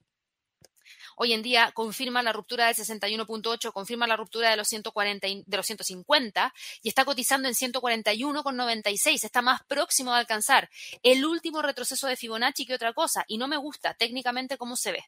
[1.15, 5.57] hoy en día confirma la ruptura del 61.8, confirma la ruptura de los 140 de
[5.57, 10.69] los 150 y está cotizando en 141.96, está más próximo de alcanzar
[11.03, 13.25] el último retroceso de Fibonacci que otra cosa.
[13.27, 15.03] Y no me gusta técnicamente cómo se ve,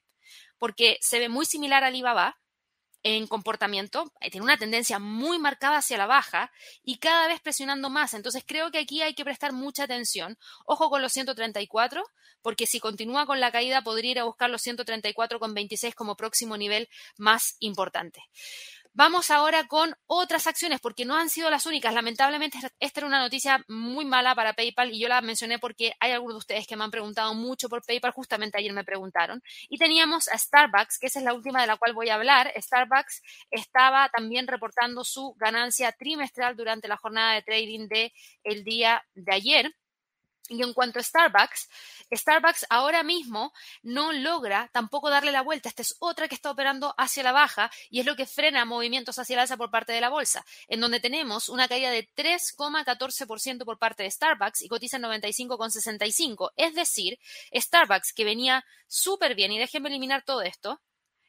[0.58, 2.38] porque se ve muy similar al Alibaba,
[3.04, 6.52] en comportamiento, eh, tiene una tendencia muy marcada hacia la baja
[6.84, 8.14] y cada vez presionando más.
[8.14, 10.38] Entonces creo que aquí hay que prestar mucha atención.
[10.66, 12.04] Ojo con los 134,
[12.42, 16.90] porque si continúa con la caída podría ir a buscar los 134,26 como próximo nivel
[17.18, 18.22] más importante.
[18.94, 21.94] Vamos ahora con otras acciones, porque no han sido las únicas.
[21.94, 26.12] Lamentablemente, esta era una noticia muy mala para PayPal y yo la mencioné porque hay
[26.12, 29.42] algunos de ustedes que me han preguntado mucho por PayPal, justamente ayer me preguntaron.
[29.70, 32.52] Y teníamos a Starbucks, que esa es la última de la cual voy a hablar.
[32.54, 38.12] Starbucks estaba también reportando su ganancia trimestral durante la jornada de trading de
[38.44, 39.72] el día de ayer.
[40.52, 41.70] Y en cuanto a Starbucks,
[42.12, 45.70] Starbucks ahora mismo no logra tampoco darle la vuelta.
[45.70, 49.18] Esta es otra que está operando hacia la baja y es lo que frena movimientos
[49.18, 53.64] hacia el alza por parte de la bolsa, en donde tenemos una caída de 3,14%
[53.64, 56.52] por parte de Starbucks y cotiza en 95,65.
[56.58, 57.18] Es decir,
[57.56, 60.82] Starbucks que venía súper bien, y déjenme eliminar todo esto,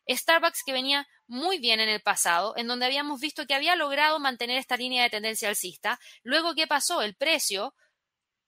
[0.09, 4.19] Starbucks que venía muy bien en el pasado, en donde habíamos visto que había logrado
[4.19, 6.01] mantener esta línea de tendencia alcista.
[6.25, 7.03] Luego, ¿qué pasó?
[7.03, 7.73] El precio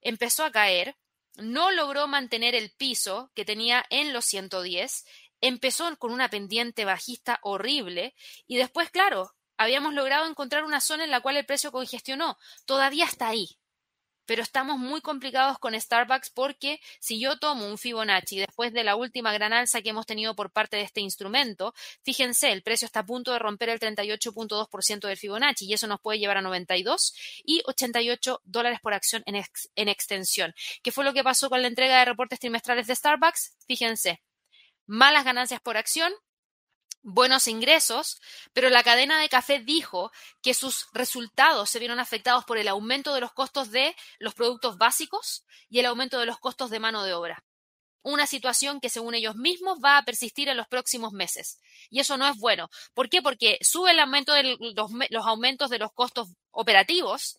[0.05, 0.97] empezó a caer,
[1.37, 5.05] no logró mantener el piso que tenía en los 110,
[5.41, 8.15] empezó con una pendiente bajista horrible
[8.47, 12.39] y después, claro, habíamos logrado encontrar una zona en la cual el precio congestionó.
[12.67, 13.59] Todavía está ahí,
[14.27, 18.97] pero estamos muy complicados con Starbucks porque si yo tomo un Fibonacci después de la
[18.97, 23.01] última gran alza que hemos tenido por parte de este instrumento, fíjense, el precio está
[23.01, 27.15] a punto de romper el 38.2% del Fibonacci y eso nos puede llevar a 92
[27.45, 29.43] y 88 dólares por acción en,
[29.75, 30.55] en extensión.
[30.83, 33.57] ¿Qué fue lo que pasó con la entrega de reportes trimestrales de Starbucks?
[33.67, 34.23] Fíjense,
[34.87, 36.13] malas ganancias por acción,
[37.05, 38.21] buenos ingresos,
[38.53, 40.11] pero la cadena de café dijo
[40.43, 44.79] que sus resultados se vieron afectados por el aumento de los costos de los productos
[44.79, 47.45] básicos y el aumento de los costos de mano de obra.
[48.03, 51.59] Una situación que, según ellos mismos, va a persistir en los próximos meses.
[51.89, 52.69] Y eso no es bueno.
[52.93, 53.23] ¿Por qué?
[53.23, 57.39] Porque sube el aumento de los, los aumentos de los costos operativos,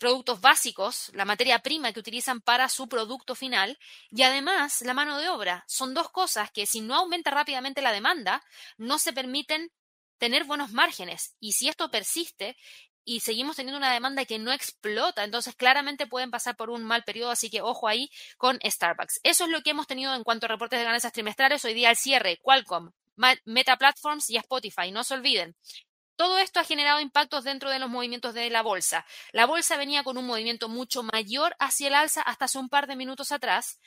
[0.00, 3.78] productos básicos, la materia prima que utilizan para su producto final
[4.10, 5.62] y además la mano de obra.
[5.68, 8.42] Son dos cosas que si no aumenta rápidamente la demanda,
[8.78, 9.70] no se permiten
[10.18, 11.36] tener buenos márgenes.
[11.38, 12.56] Y si esto persiste
[13.04, 17.04] y seguimos teniendo una demanda que no explota, entonces claramente pueden pasar por un mal
[17.04, 19.20] periodo, así que ojo ahí con Starbucks.
[19.22, 21.64] Eso es lo que hemos tenido en cuanto a reportes de ganancias trimestrales.
[21.64, 22.90] Hoy día al cierre, Qualcomm
[23.44, 25.54] Meta Platforms y Spotify, no se olviden.
[26.20, 29.06] Todo esto ha generado impactos dentro de los movimientos de la bolsa.
[29.32, 32.86] La bolsa venía con un movimiento mucho mayor hacia el alza hasta hace un par
[32.86, 33.80] de minutos atrás.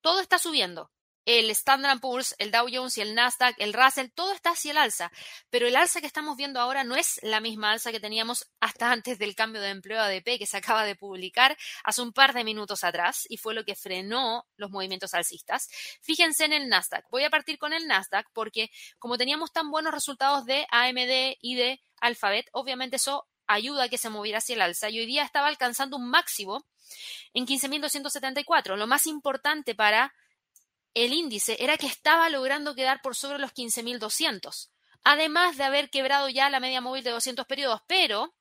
[0.00, 0.90] Todo está subiendo
[1.28, 4.78] el Standard Poor's, el Dow Jones y el Nasdaq, el Russell, todo está hacia el
[4.78, 5.12] alza,
[5.50, 8.90] pero el alza que estamos viendo ahora no es la misma alza que teníamos hasta
[8.90, 12.44] antes del cambio de empleo ADP que se acaba de publicar hace un par de
[12.44, 15.68] minutos atrás y fue lo que frenó los movimientos alcistas.
[16.00, 17.04] Fíjense en el Nasdaq.
[17.10, 21.56] Voy a partir con el Nasdaq porque como teníamos tan buenos resultados de AMD y
[21.56, 25.24] de Alphabet, obviamente eso ayuda a que se moviera hacia el alza y hoy día
[25.24, 26.64] estaba alcanzando un máximo
[27.34, 28.76] en 15.274.
[28.76, 30.14] Lo más importante para
[30.94, 34.70] el índice era que estaba logrando quedar por sobre los 15.200,
[35.04, 38.34] además de haber quebrado ya la media móvil de 200 periodos, pero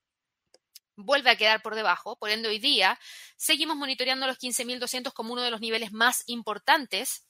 [0.96, 3.00] vuelve a quedar por debajo, por ende hoy día
[3.38, 7.28] seguimos monitoreando los 15.200 como uno de los niveles más importantes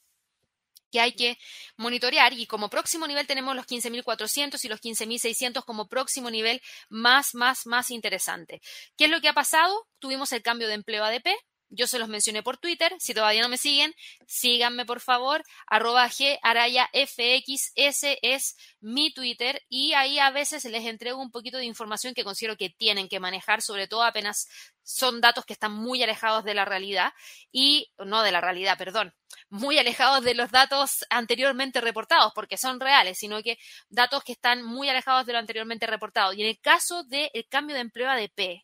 [0.91, 1.37] que hay que
[1.75, 7.35] monitorear y como próximo nivel tenemos los 15.400 y los 15.600 como próximo nivel más,
[7.35, 8.61] más, más interesante.
[8.97, 9.87] ¿Qué es lo que ha pasado?
[9.99, 11.27] Tuvimos el cambio de empleo ADP,
[11.69, 12.93] yo se los mencioné por Twitter.
[12.99, 13.93] Si todavía no me siguen,
[14.25, 15.43] síganme por favor.
[15.65, 17.71] Arroba G Araya FX.
[17.75, 19.61] Ese es mi Twitter.
[19.69, 23.19] Y ahí a veces les entrego un poquito de información que considero que tienen que
[23.19, 24.47] manejar, sobre todo apenas
[24.83, 27.11] son datos que están muy alejados de la realidad.
[27.51, 29.13] Y, no de la realidad, perdón.
[29.49, 33.57] Muy alejados de los datos anteriormente reportados, porque son reales, sino que
[33.89, 36.31] datos que están muy alejados de lo anteriormente reportado.
[36.33, 38.63] Y en el caso del cambio de empleo ADP,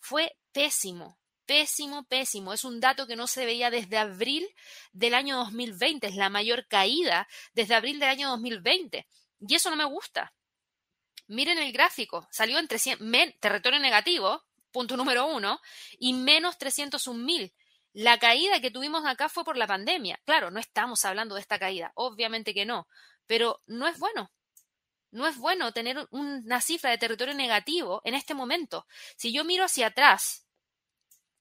[0.00, 1.19] fue pésimo
[1.50, 2.52] pésimo, pésimo.
[2.52, 4.46] Es un dato que no se veía desde abril
[4.92, 6.06] del año 2020.
[6.06, 9.04] Es la mayor caída desde abril del año 2020.
[9.40, 10.32] Y eso no me gusta.
[11.26, 12.28] Miren el gráfico.
[12.30, 13.04] Salió en 300,
[13.40, 15.60] territorio negativo, punto número uno,
[15.98, 17.52] y menos 301 mil.
[17.94, 20.20] La caída que tuvimos acá fue por la pandemia.
[20.24, 22.86] Claro, no estamos hablando de esta caída, obviamente que no,
[23.26, 24.30] pero no es bueno.
[25.10, 28.86] No es bueno tener una cifra de territorio negativo en este momento.
[29.16, 30.46] Si yo miro hacia atrás,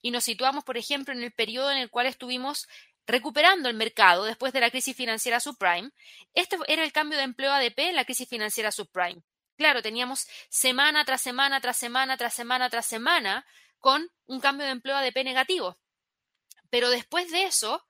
[0.02, 2.68] y nos situamos, por ejemplo, en el periodo en el cual estuvimos
[3.06, 5.92] recuperando el mercado después de la crisis financiera subprime.
[6.34, 9.24] Este era el cambio de empleo ADP en la crisis financiera subprime.
[9.58, 13.46] Claro, teníamos semana tras semana, tras semana, tras semana, tras semana
[13.80, 15.78] con un cambio de empleo ADP negativo.
[16.70, 17.84] Pero después de eso,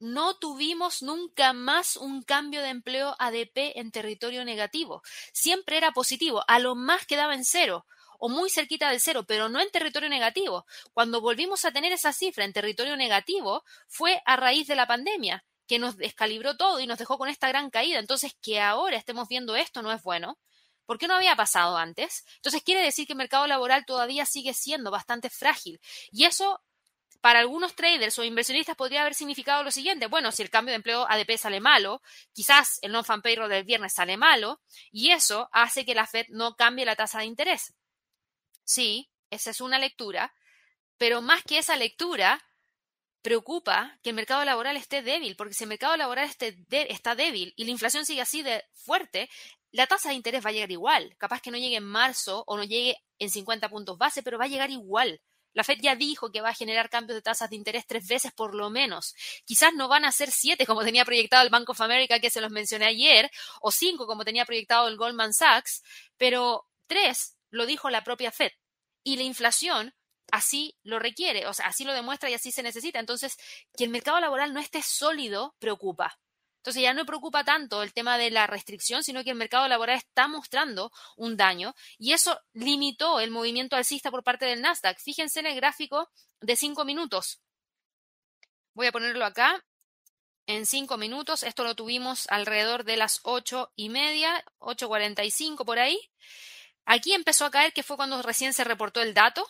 [0.00, 5.02] no tuvimos nunca más un cambio de empleo ADP en territorio negativo.
[5.32, 7.86] Siempre era positivo, a lo más quedaba en cero
[8.24, 10.64] o muy cerquita del cero, pero no en territorio negativo.
[10.94, 15.44] Cuando volvimos a tener esa cifra en territorio negativo fue a raíz de la pandemia,
[15.66, 17.98] que nos descalibró todo y nos dejó con esta gran caída.
[17.98, 20.38] Entonces, que ahora estemos viendo esto no es bueno.
[20.86, 22.24] ¿Por qué no había pasado antes?
[22.36, 25.78] Entonces quiere decir que el mercado laboral todavía sigue siendo bastante frágil.
[26.10, 26.62] Y eso
[27.20, 30.06] para algunos traders o inversionistas podría haber significado lo siguiente.
[30.06, 32.00] Bueno, si el cambio de empleo ADP sale malo,
[32.32, 36.56] quizás el non-fan payroll del viernes sale malo, y eso hace que la Fed no
[36.56, 37.74] cambie la tasa de interés.
[38.64, 40.34] Sí, esa es una lectura,
[40.98, 42.42] pero más que esa lectura,
[43.24, 47.64] preocupa que el mercado laboral esté débil, porque si el mercado laboral está débil y
[47.64, 49.30] la inflación sigue así de fuerte,
[49.70, 51.16] la tasa de interés va a llegar igual.
[51.16, 54.44] Capaz que no llegue en marzo o no llegue en 50 puntos base, pero va
[54.44, 55.22] a llegar igual.
[55.54, 58.30] La Fed ya dijo que va a generar cambios de tasas de interés tres veces
[58.30, 59.14] por lo menos.
[59.46, 62.42] Quizás no van a ser siete como tenía proyectado el Bank of America que se
[62.42, 63.30] los mencioné ayer,
[63.62, 65.82] o cinco como tenía proyectado el Goldman Sachs,
[66.18, 68.50] pero tres lo dijo la propia Fed.
[69.02, 69.94] Y la inflación
[70.30, 72.98] así lo requiere, o sea, así lo demuestra y así se necesita.
[72.98, 73.36] Entonces,
[73.76, 76.18] que el mercado laboral no esté sólido preocupa.
[76.58, 79.98] Entonces ya no preocupa tanto el tema de la restricción, sino que el mercado laboral
[79.98, 84.98] está mostrando un daño y eso limitó el movimiento alcista por parte del Nasdaq.
[84.98, 87.42] Fíjense en el gráfico de cinco minutos.
[88.72, 89.62] Voy a ponerlo acá.
[90.46, 95.98] En cinco minutos, esto lo tuvimos alrededor de las ocho y media, 8.45 por ahí.
[96.84, 99.48] Aquí empezó a caer, que fue cuando recién se reportó el dato,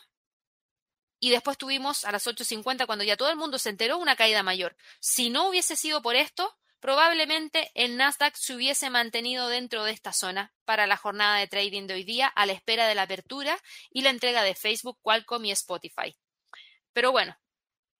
[1.18, 4.42] y después tuvimos a las 8.50, cuando ya todo el mundo se enteró, una caída
[4.42, 4.76] mayor.
[5.00, 10.12] Si no hubiese sido por esto, probablemente el Nasdaq se hubiese mantenido dentro de esta
[10.12, 13.58] zona para la jornada de trading de hoy día, a la espera de la apertura
[13.90, 16.14] y la entrega de Facebook, Qualcomm y Spotify.
[16.92, 17.38] Pero bueno,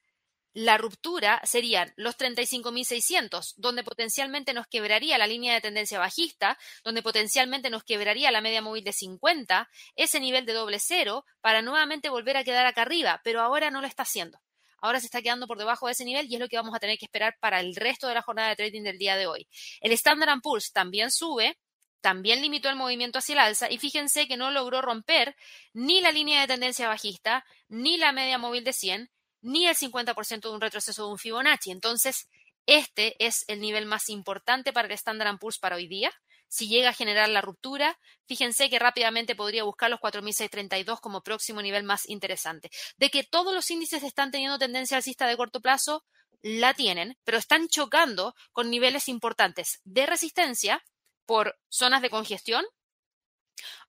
[0.57, 7.03] la ruptura serían los 35.600, donde potencialmente nos quebraría la línea de tendencia bajista, donde
[7.03, 12.09] potencialmente nos quebraría la media móvil de 50, ese nivel de doble cero, para nuevamente
[12.09, 14.41] volver a quedar acá arriba, pero ahora no lo está haciendo.
[14.79, 16.79] Ahora se está quedando por debajo de ese nivel y es lo que vamos a
[16.79, 19.47] tener que esperar para el resto de la jornada de trading del día de hoy.
[19.79, 21.59] El Standard Poor's también sube,
[22.07, 25.35] también limitó el movimiento hacia el alza y fíjense que no logró romper
[25.73, 30.39] ni la línea de tendencia bajista, ni la media móvil de 100, ni el 50%
[30.39, 31.69] de un retroceso de un Fibonacci.
[31.69, 32.29] Entonces,
[32.65, 36.13] este es el nivel más importante para el Standard Poor's para hoy día.
[36.47, 41.61] Si llega a generar la ruptura, fíjense que rápidamente podría buscar los 4.632 como próximo
[41.61, 42.69] nivel más interesante.
[42.95, 46.05] De que todos los índices están teniendo tendencia alcista de corto plazo,
[46.41, 50.81] la tienen, pero están chocando con niveles importantes de resistencia
[51.28, 52.65] por zonas de congestión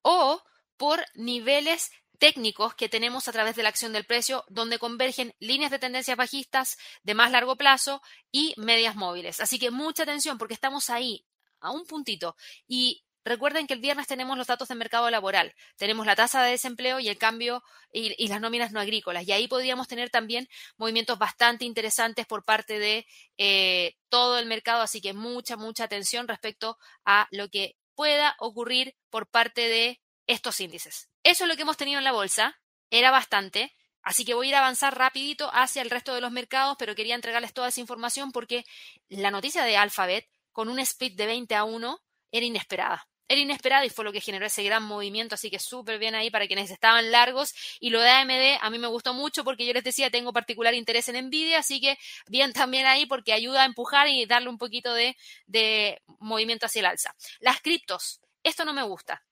[0.03, 0.43] o
[0.77, 5.71] por niveles técnicos que tenemos a través de la acción del precio, donde convergen líneas
[5.71, 9.41] de tendencias bajistas de más largo plazo y medias móviles.
[9.41, 11.25] Así que mucha atención porque estamos ahí
[11.61, 12.37] a un puntito.
[12.67, 16.53] Y recuerden que el viernes tenemos los datos de mercado laboral, tenemos la tasa de
[16.53, 17.63] desempleo y el cambio
[17.93, 19.27] y, las nóminas no agrícolas.
[19.27, 23.07] Y ahí podríamos tener también movimientos bastante interesantes por parte de
[23.37, 24.83] eh, todo el mercado.
[24.83, 30.61] Así que mucha, mucha atención respecto a lo que pueda ocurrir por parte de estos
[30.61, 31.09] índices.
[31.25, 32.61] Eso es lo que hemos tenido en la bolsa,
[32.91, 36.31] era bastante, así que voy a ir a avanzar rapidito hacia el resto de los
[36.31, 38.65] mercados, pero quería entregarles toda esa información porque
[39.09, 42.01] la noticia de Alphabet con un split de 20 a 1
[42.33, 43.09] era inesperada.
[43.31, 46.31] Era inesperada y fue lo que generó ese gran movimiento, así que súper bien ahí
[46.31, 47.55] para quienes estaban largos.
[47.79, 50.73] Y lo de AMD a mí me gustó mucho porque yo les decía, tengo particular
[50.73, 54.57] interés en Nvidia, así que bien también ahí porque ayuda a empujar y darle un
[54.57, 55.15] poquito de,
[55.47, 57.15] de movimiento hacia el alza.
[57.41, 59.23] Las criptos, esto no me gusta.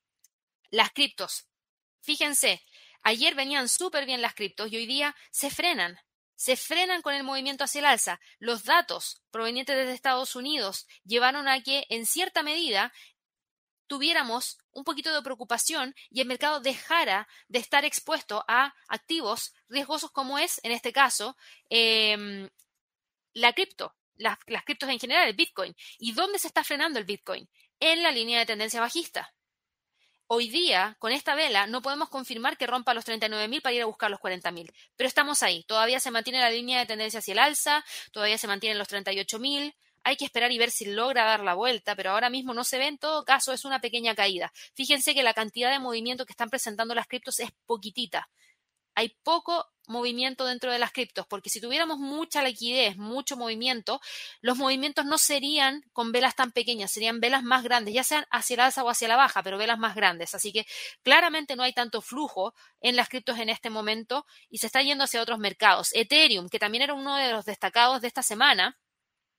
[0.71, 1.47] Las criptos,
[2.03, 2.63] fíjense,
[3.03, 5.99] ayer venían súper bien las criptos y hoy día se frenan.
[6.37, 8.21] Se frenan con el movimiento hacia el alza.
[8.39, 12.93] Los datos provenientes desde Estados Unidos llevaron a que, en cierta medida,
[13.87, 20.11] tuviéramos un poquito de preocupación y el mercado dejara de estar expuesto a activos riesgosos
[20.11, 21.37] como es, en este caso,
[21.71, 22.49] em,
[23.33, 25.75] la cripto, las, las criptos en general, el Bitcoin.
[25.99, 27.49] ¿Y dónde se está frenando el Bitcoin?
[27.81, 29.35] En la línea de tendencia bajista.
[30.29, 33.87] Hoy día, con esta vela, no podemos confirmar que rompa los 39.000 para ir a
[33.87, 35.63] buscar los 40.000, pero estamos ahí.
[35.69, 39.77] Todavía se mantiene la línea de tendencia hacia el alza, todavía se mantienen los 38.000.
[40.03, 42.77] Hay que esperar y ver si logra dar la vuelta, pero ahora mismo no se
[42.77, 42.89] ve.
[42.89, 44.53] En todo caso, es una pequeña caída.
[44.75, 48.29] Fíjense que la cantidad de movimiento que están presentando las criptos es poquitita
[48.97, 54.01] hay poco movimiento dentro de las criptos, porque si tuviéramos mucha liquidez, mucho movimiento,
[54.41, 58.55] los movimientos no serían con velas tan pequeñas, serían velas más grandes, ya sean hacia
[58.55, 60.35] el alza o hacia la baja, pero velas más grandes.
[60.35, 60.67] Así que
[61.03, 65.05] claramente no hay tanto flujo en las criptos en este momento y se está yendo
[65.05, 65.91] hacia otros mercados.
[65.93, 68.77] Ethereum, que también era uno de los destacados de esta semana,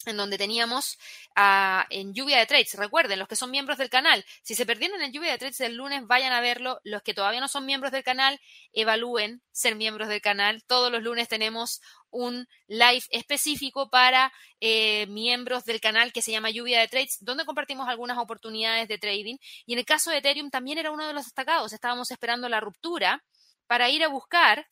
[0.05, 0.97] en donde teníamos
[1.35, 2.75] uh, en lluvia de trades.
[2.75, 5.75] Recuerden, los que son miembros del canal, si se perdieron en lluvia de trades del
[5.75, 6.79] lunes, vayan a verlo.
[6.83, 8.39] Los que todavía no son miembros del canal,
[8.73, 10.63] evalúen ser miembros del canal.
[10.65, 14.31] Todos los lunes tenemos un live específico para
[14.61, 18.97] eh, miembros del canal que se llama Lluvia de Trades, donde compartimos algunas oportunidades de
[18.97, 19.37] trading.
[19.65, 21.73] Y en el caso de Ethereum también era uno de los destacados.
[21.73, 23.23] Estábamos esperando la ruptura
[23.67, 24.65] para ir a buscar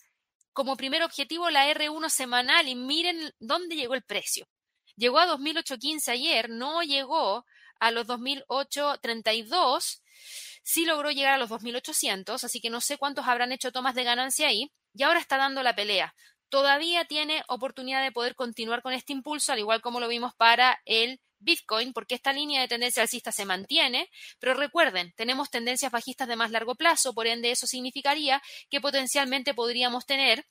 [0.54, 4.48] como primer objetivo la R1 semanal y miren dónde llegó el precio.
[4.96, 7.46] Llegó a 2.815 ayer, no llegó
[7.80, 10.02] a los 2.832,
[10.64, 14.04] sí logró llegar a los 2.800, así que no sé cuántos habrán hecho tomas de
[14.04, 16.16] ganancia ahí, y ahora está dando la pelea.
[16.50, 20.82] Todavía tiene oportunidad de poder continuar con este impulso, al igual como lo vimos para
[20.86, 26.28] el Bitcoin, porque esta línea de tendencia alcista se mantiene, pero recuerden, tenemos tendencias bajistas
[26.28, 30.46] de más largo plazo, por ende eso significaría que potencialmente podríamos tener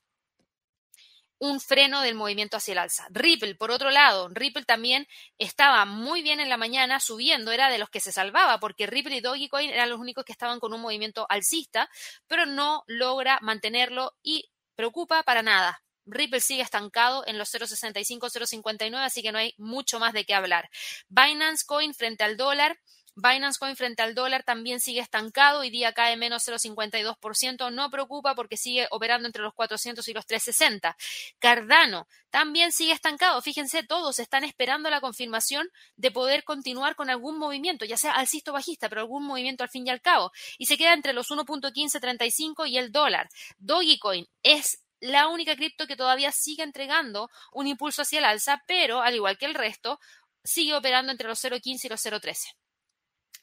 [1.37, 3.07] un freno del movimiento hacia el alza.
[3.09, 5.07] Ripple, por otro lado, Ripple también
[5.37, 9.17] estaba muy bien en la mañana subiendo, era de los que se salvaba, porque Ripple
[9.17, 11.89] y Dogecoin eran los únicos que estaban con un movimiento alcista,
[12.27, 15.81] pero no logra mantenerlo y preocupa para nada.
[16.05, 20.35] Ripple sigue estancado en los 0.65, 0.59, así que no hay mucho más de qué
[20.35, 20.69] hablar.
[21.09, 22.77] Binance Coin frente al dólar
[23.17, 28.35] Binance Coin frente al dólar también sigue estancado, hoy día cae menos 0,52%, no preocupa
[28.35, 30.97] porque sigue operando entre los 400 y los 360.
[31.39, 37.37] Cardano también sigue estancado, fíjense, todos están esperando la confirmación de poder continuar con algún
[37.37, 40.65] movimiento, ya sea alcista o bajista, pero algún movimiento al fin y al cabo, y
[40.65, 43.29] se queda entre los 1.1535 y el dólar.
[43.57, 49.01] Dogecoin es la única cripto que todavía sigue entregando un impulso hacia el alza, pero
[49.01, 50.01] al igual que el resto,
[50.43, 52.64] sigue operando entre los 0.15 y los 0.13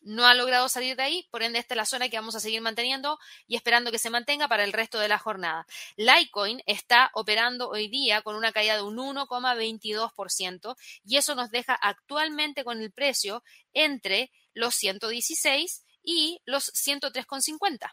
[0.03, 2.41] no ha logrado salir de ahí, por ende esta es la zona que vamos a
[2.41, 5.67] seguir manteniendo y esperando que se mantenga para el resto de la jornada.
[5.97, 11.75] Litecoin está operando hoy día con una caída de un 1,22% y eso nos deja
[11.75, 13.43] actualmente con el precio
[13.73, 17.93] entre los 116 y los 103,50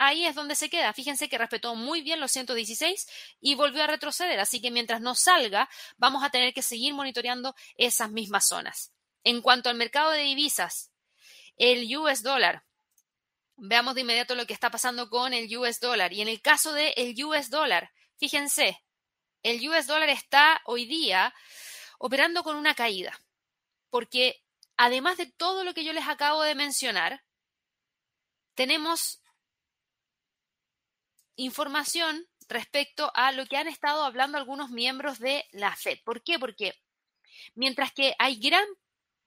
[0.00, 0.92] ahí es donde se queda.
[0.92, 3.06] Fíjense que respetó muy bien los 116
[3.40, 4.40] y volvió a retroceder.
[4.40, 8.92] Así que mientras no salga, vamos a tener que seguir monitoreando esas mismas zonas.
[9.22, 10.89] En cuanto al mercado de divisas,
[11.60, 12.64] el US dólar.
[13.56, 16.12] Veamos de inmediato lo que está pasando con el US dólar.
[16.14, 18.82] Y en el caso del el US dólar, fíjense,
[19.42, 21.34] el US dólar está hoy día
[21.98, 23.20] operando con una caída.
[23.90, 24.42] Porque
[24.78, 27.22] además de todo lo que yo les acabo de mencionar,
[28.54, 29.20] tenemos
[31.36, 35.98] información respecto a lo que han estado hablando algunos miembros de la Fed.
[36.06, 36.38] ¿Por qué?
[36.38, 36.72] Porque
[37.54, 38.64] mientras que hay gran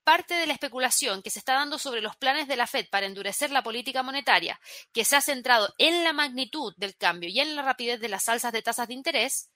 [0.03, 3.05] parte de la especulación que se está dando sobre los planes de la Fed para
[3.05, 4.59] endurecer la política monetaria,
[4.91, 8.29] que se ha centrado en la magnitud del cambio y en la rapidez de las
[8.29, 9.49] alzas de tasas de interés,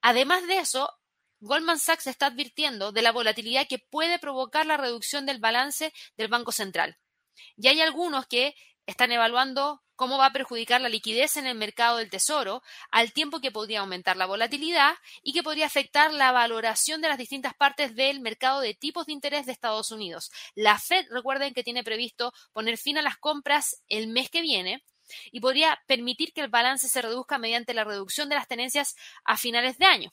[0.00, 0.90] además de eso,
[1.40, 6.28] Goldman Sachs está advirtiendo de la volatilidad que puede provocar la reducción del balance del
[6.28, 6.98] Banco Central.
[7.56, 8.54] Y hay algunos que
[8.86, 13.40] están evaluando cómo va a perjudicar la liquidez en el mercado del tesoro, al tiempo
[13.40, 17.94] que podría aumentar la volatilidad y que podría afectar la valoración de las distintas partes
[17.94, 20.30] del mercado de tipos de interés de Estados Unidos.
[20.54, 24.82] La Fed, recuerden que tiene previsto poner fin a las compras el mes que viene
[25.30, 29.36] y podría permitir que el balance se reduzca mediante la reducción de las tenencias a
[29.36, 30.12] finales de año.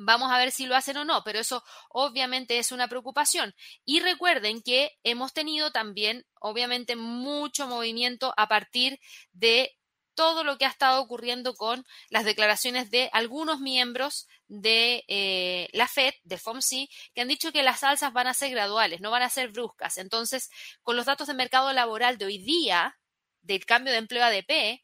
[0.00, 3.54] Vamos a ver si lo hacen o no, pero eso obviamente es una preocupación.
[3.84, 9.00] Y recuerden que hemos tenido también, obviamente, mucho movimiento a partir
[9.32, 9.76] de
[10.14, 15.88] todo lo que ha estado ocurriendo con las declaraciones de algunos miembros de eh, la
[15.88, 19.22] Fed, de FOMC, que han dicho que las alzas van a ser graduales, no van
[19.22, 19.98] a ser bruscas.
[19.98, 20.50] Entonces,
[20.82, 22.98] con los datos de mercado laboral de hoy día,
[23.42, 24.80] del cambio de empleo ADP,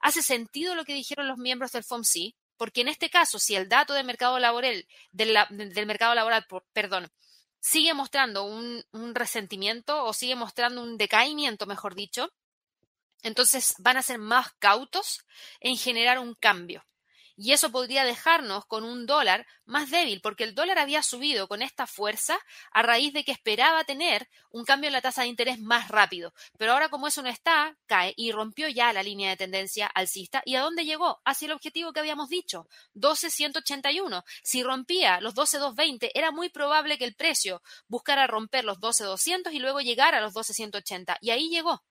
[0.00, 3.68] hace sentido lo que dijeron los miembros del FOMC, porque en este caso, si el
[3.68, 5.34] dato del mercado laboral, del,
[5.84, 7.10] mercado laboral, perdón,
[7.58, 12.32] sigue mostrando un, un resentimiento o sigue mostrando un decaimiento, mejor dicho,
[13.24, 15.26] entonces van a ser más cautos
[15.58, 16.84] en generar un cambio
[17.42, 21.60] y eso podría dejarnos con un dólar más débil, porque el dólar había subido con
[21.60, 22.38] esta fuerza
[22.70, 26.32] a raíz de que esperaba tener un cambio en la tasa de interés más rápido.
[26.56, 30.40] Pero ahora como eso no está, cae y rompió ya la línea de tendencia alcista.
[30.44, 31.20] ¿Y a dónde llegó?
[31.24, 34.22] Hacia el objetivo que habíamos dicho, 12.181.
[34.44, 39.58] Si rompía los 12.220, era muy probable que el precio buscara romper los 12.200 y
[39.58, 41.16] luego llegar a los 12.180.
[41.20, 41.82] Y ahí llegó.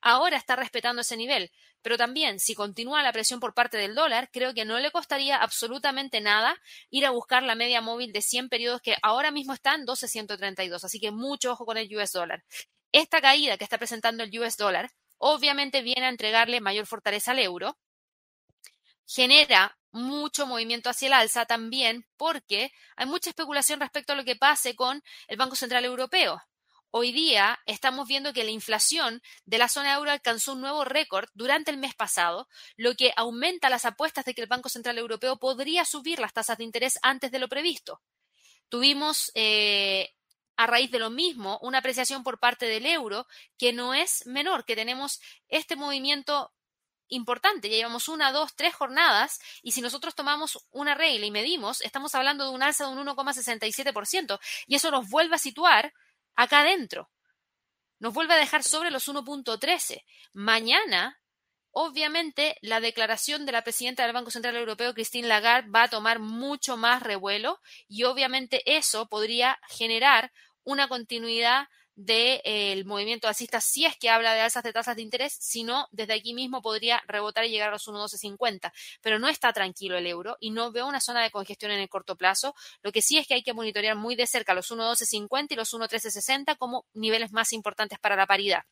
[0.00, 1.50] Ahora está respetando ese nivel,
[1.82, 5.36] pero también si continúa la presión por parte del dólar, creo que no le costaría
[5.36, 6.56] absolutamente nada
[6.90, 10.84] ir a buscar la media móvil de 100 periodos que ahora mismo está en 12.132,
[10.84, 12.44] así que mucho ojo con el US dólar.
[12.92, 17.40] Esta caída que está presentando el US dólar obviamente viene a entregarle mayor fortaleza al
[17.40, 17.76] euro,
[19.04, 24.36] genera mucho movimiento hacia el alza también porque hay mucha especulación respecto a lo que
[24.36, 26.40] pase con el Banco Central Europeo.
[26.90, 31.28] Hoy día estamos viendo que la inflación de la zona euro alcanzó un nuevo récord
[31.34, 35.36] durante el mes pasado, lo que aumenta las apuestas de que el Banco Central Europeo
[35.38, 38.00] podría subir las tasas de interés antes de lo previsto.
[38.70, 40.14] Tuvimos, eh,
[40.56, 43.26] a raíz de lo mismo, una apreciación por parte del euro
[43.58, 46.54] que no es menor, que tenemos este movimiento
[47.08, 47.68] importante.
[47.68, 52.14] Ya llevamos una, dos, tres jornadas y si nosotros tomamos una regla y medimos, estamos
[52.14, 55.92] hablando de un alza de un 1,67% y eso nos vuelve a situar
[56.38, 57.10] acá adentro.
[57.98, 60.04] Nos vuelve a dejar sobre los 1.13.
[60.32, 61.20] Mañana,
[61.72, 66.20] obviamente, la declaración de la presidenta del Banco Central Europeo, Christine Lagarde, va a tomar
[66.20, 70.32] mucho más revuelo y obviamente eso podría generar
[70.62, 71.66] una continuidad
[71.98, 75.64] del eh, movimiento alcista si es que habla de alzas de tasas de interés, si
[75.64, 78.72] no, desde aquí mismo podría rebotar y llegar a los 1.1250.
[79.02, 81.88] Pero no está tranquilo el euro y no veo una zona de congestión en el
[81.88, 82.54] corto plazo.
[82.82, 85.74] Lo que sí es que hay que monitorear muy de cerca los 1.1250 y los
[85.74, 88.62] 1.1360 como niveles más importantes para la paridad.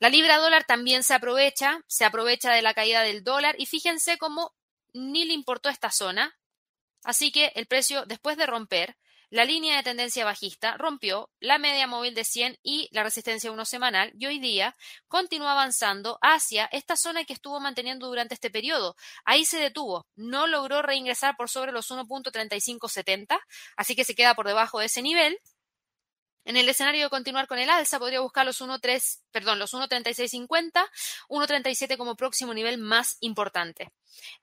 [0.00, 4.18] La libra dólar también se aprovecha, se aprovecha de la caída del dólar y fíjense
[4.18, 4.52] cómo
[4.92, 6.36] ni le importó esta zona.
[7.04, 8.96] Así que el precio, después de romper
[9.30, 13.64] la línea de tendencia bajista, rompió la media móvil de 100 y la resistencia 1
[13.64, 14.76] semanal y hoy día
[15.06, 18.96] continúa avanzando hacia esta zona que estuvo manteniendo durante este periodo.
[19.24, 23.38] Ahí se detuvo, no logró reingresar por sobre los 1.3570,
[23.76, 25.38] así que se queda por debajo de ese nivel.
[26.48, 30.82] En el escenario de continuar con el alza, podría buscar los 1.3, perdón, los 1.3650,
[31.28, 33.92] 1.37 como próximo nivel más importante.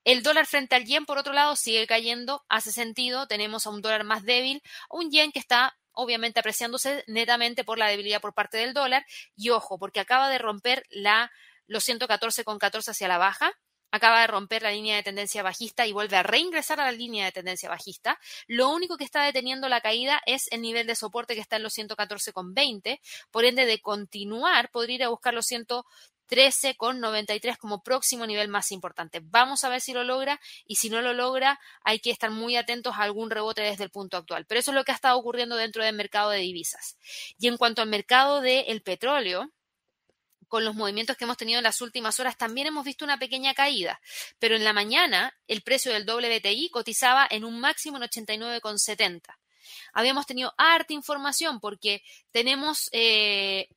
[0.04, 2.46] El dólar frente al yen, por otro lado, sigue cayendo.
[2.48, 7.64] Hace sentido, tenemos a un dólar más débil, un yen que está obviamente apreciándose netamente
[7.64, 9.04] por la debilidad por parte del dólar.
[9.36, 11.32] Y ojo, porque acaba de romper la,
[11.66, 13.52] los 114,14 hacia la baja
[13.96, 17.26] acaba de romper la línea de tendencia bajista y vuelve a reingresar a la línea
[17.26, 18.20] de tendencia bajista.
[18.48, 21.64] Lo único que está deteniendo la caída es el nivel de soporte que está en
[21.64, 23.00] los 114,20.
[23.32, 29.22] Por ende, de continuar, podría ir a buscar los 113,93 como próximo nivel más importante.
[29.24, 32.58] Vamos a ver si lo logra y si no lo logra, hay que estar muy
[32.58, 34.46] atentos a algún rebote desde el punto actual.
[34.46, 36.98] Pero eso es lo que ha estado ocurriendo dentro del mercado de divisas.
[37.40, 39.52] Y en cuanto al mercado del petróleo,
[40.48, 43.54] con los movimientos que hemos tenido en las últimas horas, también hemos visto una pequeña
[43.54, 44.00] caída,
[44.40, 49.38] pero en la mañana el precio del WTI cotizaba en un máximo en 89,70.
[49.94, 53.68] Habíamos tenido harta información porque tenemos eh,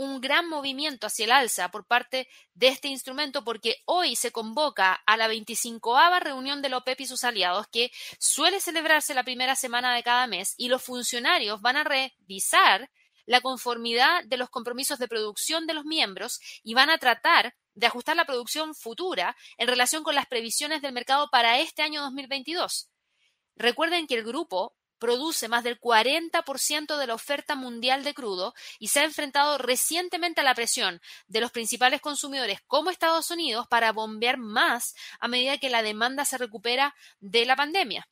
[0.00, 4.94] un gran movimiento hacia el alza por parte de este instrumento porque hoy se convoca
[5.04, 9.56] a la 25 reunión de la OPEP y sus aliados que suele celebrarse la primera
[9.56, 12.90] semana de cada mes y los funcionarios van a revisar
[13.30, 17.86] la conformidad de los compromisos de producción de los miembros y van a tratar de
[17.86, 22.90] ajustar la producción futura en relación con las previsiones del mercado para este año 2022.
[23.54, 28.88] Recuerden que el grupo produce más del 40% de la oferta mundial de crudo y
[28.88, 33.92] se ha enfrentado recientemente a la presión de los principales consumidores como Estados Unidos para
[33.92, 38.08] bombear más a medida que la demanda se recupera de la pandemia.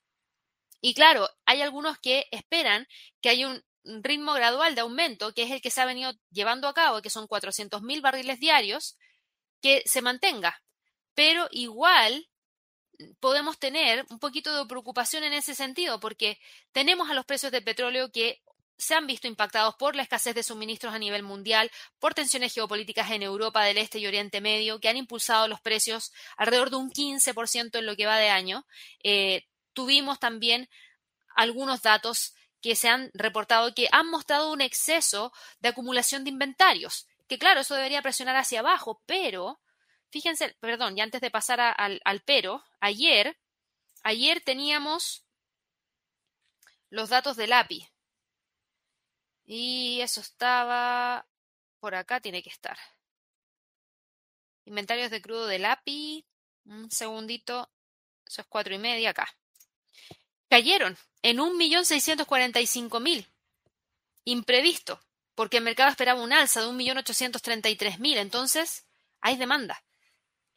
[0.81, 2.87] Y claro, hay algunos que esperan
[3.21, 3.65] que haya un
[4.03, 7.11] ritmo gradual de aumento, que es el que se ha venido llevando a cabo, que
[7.11, 8.97] son 400.000 barriles diarios,
[9.61, 10.63] que se mantenga.
[11.15, 12.29] Pero igual
[13.21, 16.39] podemos tener un poquito de preocupación en ese sentido, porque
[16.73, 18.43] tenemos a los precios del petróleo que
[18.77, 23.11] se han visto impactados por la escasez de suministros a nivel mundial, por tensiones geopolíticas
[23.11, 26.91] en Europa del Este y Oriente Medio, que han impulsado los precios alrededor de un
[26.91, 28.65] 15% en lo que va de año.
[29.03, 30.69] Eh, tuvimos también
[31.35, 37.07] algunos datos que se han reportado que han mostrado un exceso de acumulación de inventarios,
[37.29, 39.61] que claro, eso debería presionar hacia abajo, pero,
[40.11, 43.39] fíjense, perdón, y antes de pasar al, al pero, ayer,
[44.03, 45.25] ayer teníamos
[46.91, 47.89] los datos del API.
[49.45, 51.27] Y eso estaba
[51.81, 52.79] por acá, tiene que estar.
[54.65, 56.27] Inventarios de crudo del API.
[56.67, 57.71] Un segundito.
[58.27, 59.35] Eso es cuatro y media acá
[60.49, 63.27] cayeron en 1.645.000.
[64.25, 65.01] Imprevisto,
[65.35, 68.17] porque el mercado esperaba un alza de 1.833.000.
[68.17, 68.87] Entonces,
[69.21, 69.83] hay demanda.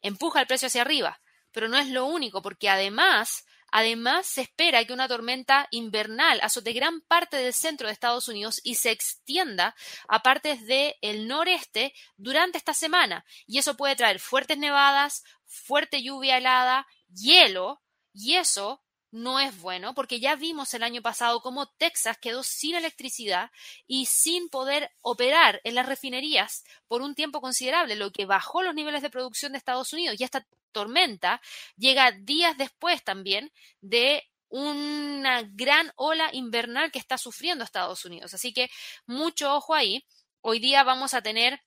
[0.00, 1.20] Empuja el precio hacia arriba.
[1.52, 6.72] Pero no es lo único, porque además, además se espera que una tormenta invernal azote
[6.72, 9.76] gran parte del centro de Estados Unidos y se extienda
[10.08, 13.24] a partes del noreste durante esta semana.
[13.46, 17.82] Y eso puede traer fuertes nevadas, fuerte lluvia helada, hielo,
[18.14, 18.82] y eso
[19.12, 23.50] no es bueno porque ya vimos el año pasado cómo Texas quedó sin electricidad
[23.86, 28.74] y sin poder operar en las refinerías por un tiempo considerable, lo que bajó los
[28.74, 30.16] niveles de producción de Estados Unidos.
[30.18, 31.40] Y esta tormenta
[31.76, 38.34] llega días después también de una gran ola invernal que está sufriendo Estados Unidos.
[38.34, 38.70] Así que
[39.06, 40.04] mucho ojo ahí.
[40.40, 41.60] Hoy día vamos a tener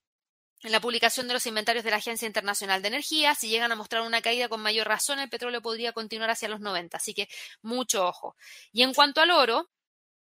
[0.66, 3.76] en la publicación de los inventarios de la Agencia Internacional de Energía, si llegan a
[3.76, 7.28] mostrar una caída con mayor razón, el petróleo podría continuar hacia los 90, así que
[7.62, 8.36] mucho ojo.
[8.72, 9.70] Y en cuanto al oro,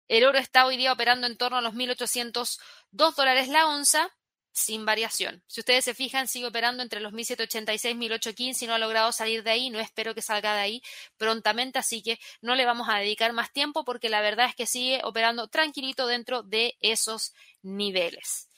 [0.09, 2.59] el oro está hoy día operando en torno a los 1.802
[2.91, 4.13] dólares la onza,
[4.51, 5.41] sin variación.
[5.47, 9.13] Si ustedes se fijan, sigue operando entre los 1.786 y 1.815 y no ha logrado
[9.13, 9.69] salir de ahí.
[9.69, 10.81] No espero que salga de ahí
[11.15, 14.65] prontamente, así que no le vamos a dedicar más tiempo porque la verdad es que
[14.65, 18.49] sigue operando tranquilito dentro de esos niveles.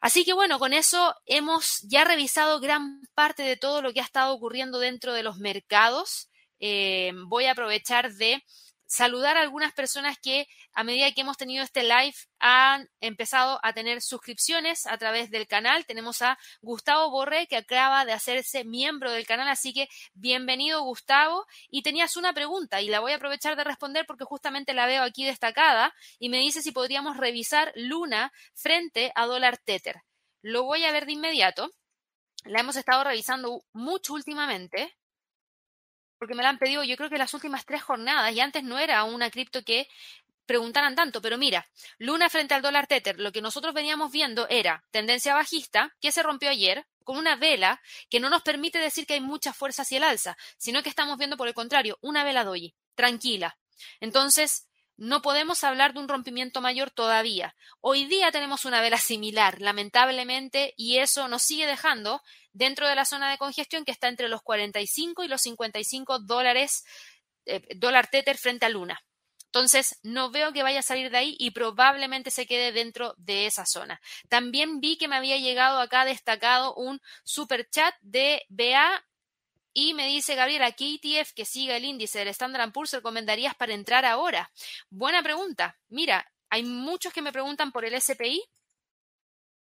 [0.00, 4.04] Así que bueno, con eso hemos ya revisado gran parte de todo lo que ha
[4.04, 6.30] estado ocurriendo dentro de los mercados.
[6.60, 8.44] Eh, voy a aprovechar de
[8.88, 13.74] saludar a algunas personas que a medida que hemos tenido este live han empezado a
[13.74, 15.84] tener suscripciones a través del canal.
[15.84, 21.46] Tenemos a Gustavo Borré que acaba de hacerse miembro del canal, así que bienvenido Gustavo.
[21.68, 25.02] Y tenías una pregunta y la voy a aprovechar de responder porque justamente la veo
[25.02, 30.02] aquí destacada y me dice si podríamos revisar Luna frente a dólar Tether.
[30.40, 31.70] Lo voy a ver de inmediato.
[32.44, 34.97] La hemos estado revisando mucho últimamente.
[36.18, 38.78] Porque me la han pedido yo creo que las últimas tres jornadas y antes no
[38.78, 39.88] era una cripto que
[40.46, 44.82] preguntaran tanto, pero mira, Luna frente al dólar Tether, lo que nosotros veníamos viendo era
[44.90, 49.14] tendencia bajista, que se rompió ayer, con una vela que no nos permite decir que
[49.14, 52.44] hay mucha fuerza hacia el alza, sino que estamos viendo por el contrario, una vela
[52.44, 53.58] doji, tranquila.
[54.00, 54.67] Entonces,
[54.98, 57.54] no podemos hablar de un rompimiento mayor todavía.
[57.80, 62.20] Hoy día tenemos una vela similar, lamentablemente, y eso nos sigue dejando
[62.52, 66.84] dentro de la zona de congestión que está entre los 45 y los 55 dólares,
[67.46, 69.00] eh, dólar Tether frente a Luna.
[69.46, 73.46] Entonces, no veo que vaya a salir de ahí y probablemente se quede dentro de
[73.46, 74.00] esa zona.
[74.28, 79.02] También vi que me había llegado acá destacado un super chat de BA
[79.80, 83.74] y me dice Gabriela, ¿qué ETF que siga el índice del Standard Poor's recomendarías para
[83.74, 84.50] entrar ahora?
[84.90, 85.78] Buena pregunta.
[85.88, 88.42] Mira, hay muchos que me preguntan por el SPI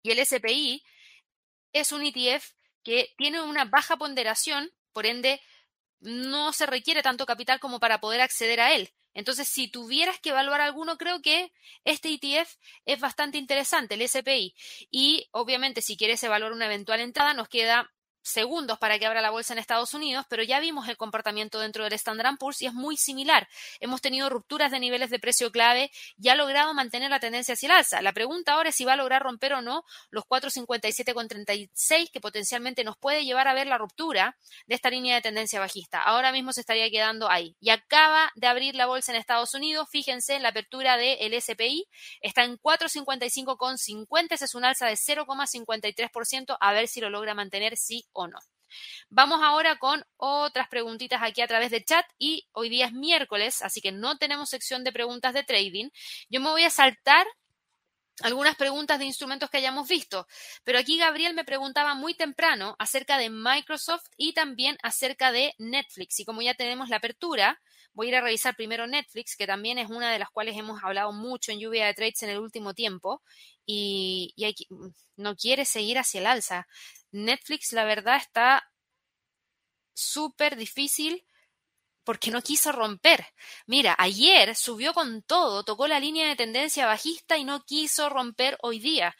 [0.03, 0.81] y el SPI
[1.73, 2.49] es un ETF
[2.81, 5.41] que tiene una baja ponderación, por ende
[5.99, 8.93] no se requiere tanto capital como para poder acceder a él.
[9.13, 11.51] Entonces, si tuvieras que evaluar alguno, creo que
[11.83, 12.55] este ETF
[12.85, 14.55] es bastante interesante, el SPI.
[14.89, 17.91] Y obviamente, si quieres evaluar una eventual entrada, nos queda
[18.25, 21.83] segundos para que abra la bolsa en Estados Unidos, pero ya vimos el comportamiento dentro
[21.83, 23.47] del Standard Poor's y es muy similar.
[23.79, 27.67] Hemos tenido rupturas de niveles de precio clave y ha logrado mantener la tendencia hacia
[27.67, 28.01] el alza.
[28.01, 32.83] La pregunta ahora es si va a lograr romper o no los 457,36 que potencialmente
[32.83, 36.01] nos puede llevar a ver la ruptura de esta línea de tendencia bajista.
[36.01, 37.55] Ahora mismo se estaría quedando ahí.
[37.59, 39.87] Y acaba de abrir la bolsa en Estados Unidos.
[39.91, 41.87] Fíjense en la apertura del SPI.
[42.21, 44.27] Está en 455,50.
[44.31, 46.57] Ese es un alza de 0,53%.
[46.59, 48.39] A ver si lo logra mantener sí o no.
[49.09, 53.61] Vamos ahora con otras preguntitas aquí a través de chat y hoy día es miércoles,
[53.61, 55.89] así que no tenemos sección de preguntas de trading.
[56.29, 57.25] Yo me voy a saltar
[58.21, 60.25] algunas preguntas de instrumentos que hayamos visto,
[60.63, 66.19] pero aquí Gabriel me preguntaba muy temprano acerca de Microsoft y también acerca de Netflix.
[66.19, 67.61] Y como ya tenemos la apertura,
[67.95, 70.83] voy a ir a revisar primero Netflix, que también es una de las cuales hemos
[70.83, 73.21] hablado mucho en lluvia de trades en el último tiempo
[73.65, 74.33] y,
[75.17, 76.67] no quiere seguir hacia el alza.
[77.15, 78.71] Netflix, la verdad, está
[79.93, 81.25] súper difícil
[82.03, 83.25] porque no quiso romper.
[83.65, 88.57] Mira, ayer subió con todo, tocó la línea de tendencia bajista y no quiso romper
[88.61, 89.15] hoy día,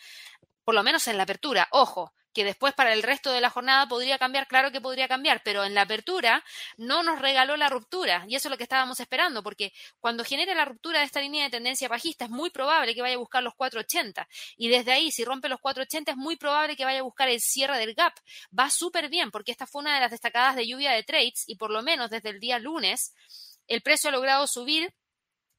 [0.64, 1.68] por lo menos en la apertura.
[1.72, 5.42] Ojo, que después para el resto de la jornada podría cambiar, claro que podría cambiar,
[5.44, 6.44] pero en la apertura
[6.78, 9.72] no nos regaló la ruptura y eso es lo que estábamos esperando, porque
[10.02, 13.16] cuando genere la ruptura de esta línea de tendencia bajista es muy probable que vaya
[13.16, 14.28] a buscar los 480
[14.58, 17.40] y desde ahí si rompe los 480 es muy probable que vaya a buscar el
[17.40, 18.14] cierre del gap.
[18.58, 21.56] Va súper bien porque esta fue una de las destacadas de lluvia de trades y
[21.56, 23.14] por lo menos desde el día lunes
[23.68, 24.94] el precio ha logrado subir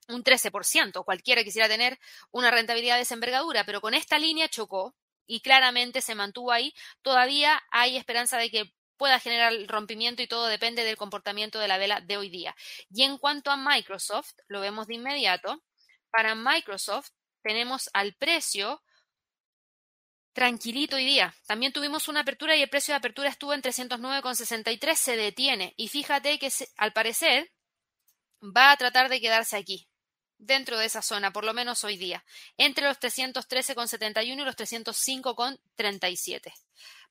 [0.08, 1.04] un 13%.
[1.04, 1.98] Cualquiera quisiera tener
[2.30, 4.94] una rentabilidad de esa envergadura, pero con esta línea chocó,
[5.26, 10.46] y claramente se mantuvo ahí, todavía hay esperanza de que pueda generar rompimiento y todo
[10.46, 12.54] depende del comportamiento de la vela de hoy día.
[12.90, 15.62] Y en cuanto a Microsoft, lo vemos de inmediato,
[16.10, 17.10] para Microsoft
[17.42, 18.82] tenemos al precio
[20.32, 21.34] tranquilito hoy día.
[21.46, 25.74] También tuvimos una apertura y el precio de apertura estuvo en 309,63, se detiene.
[25.76, 27.50] Y fíjate que al parecer
[28.42, 29.88] va a tratar de quedarse aquí
[30.38, 32.24] dentro de esa zona, por lo menos hoy día,
[32.56, 36.52] entre los 313,71 y los 305,37.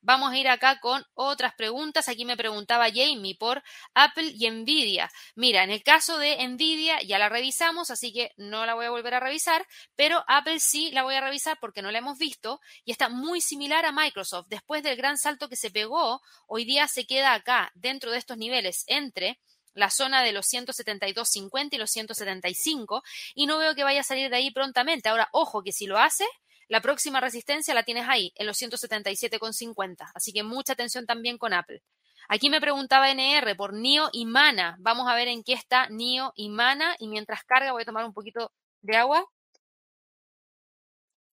[0.07, 2.07] Vamos a ir acá con otras preguntas.
[2.09, 3.63] Aquí me preguntaba Jamie por
[3.95, 5.11] Apple y Nvidia.
[5.33, 8.91] Mira, en el caso de Nvidia ya la revisamos, así que no la voy a
[8.91, 9.65] volver a revisar,
[9.95, 13.41] pero Apple sí la voy a revisar porque no la hemos visto y está muy
[13.41, 14.45] similar a Microsoft.
[14.47, 18.37] Después del gran salto que se pegó, hoy día se queda acá, dentro de estos
[18.37, 19.39] niveles, entre
[19.75, 23.03] la zona de los 172.50 y los 175
[23.35, 25.09] y no veo que vaya a salir de ahí prontamente.
[25.09, 26.25] Ahora, ojo que si lo hace,
[26.67, 30.11] la próxima resistencia la tienes ahí, en los 177,50.
[30.15, 31.83] Así que mucha atención también con Apple.
[32.27, 34.77] Aquí me preguntaba NR por NIO y MANA.
[34.79, 36.95] Vamos a ver en qué está NIO y MANA.
[36.97, 38.51] Y mientras carga voy a tomar un poquito
[38.81, 39.25] de agua.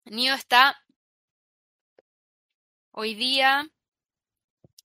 [0.05, 0.77] NIO está
[2.91, 3.69] hoy día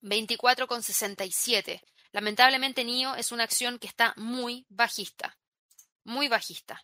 [0.02, 1.82] 24,67.
[2.16, 5.36] Lamentablemente, NIO es una acción que está muy bajista,
[6.02, 6.82] muy bajista.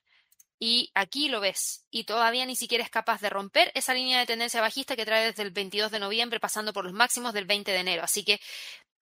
[0.58, 4.26] Y aquí lo ves, y todavía ni siquiera es capaz de romper esa línea de
[4.26, 7.72] tendencia bajista que trae desde el 22 de noviembre pasando por los máximos del 20
[7.72, 8.02] de enero.
[8.02, 8.42] Así que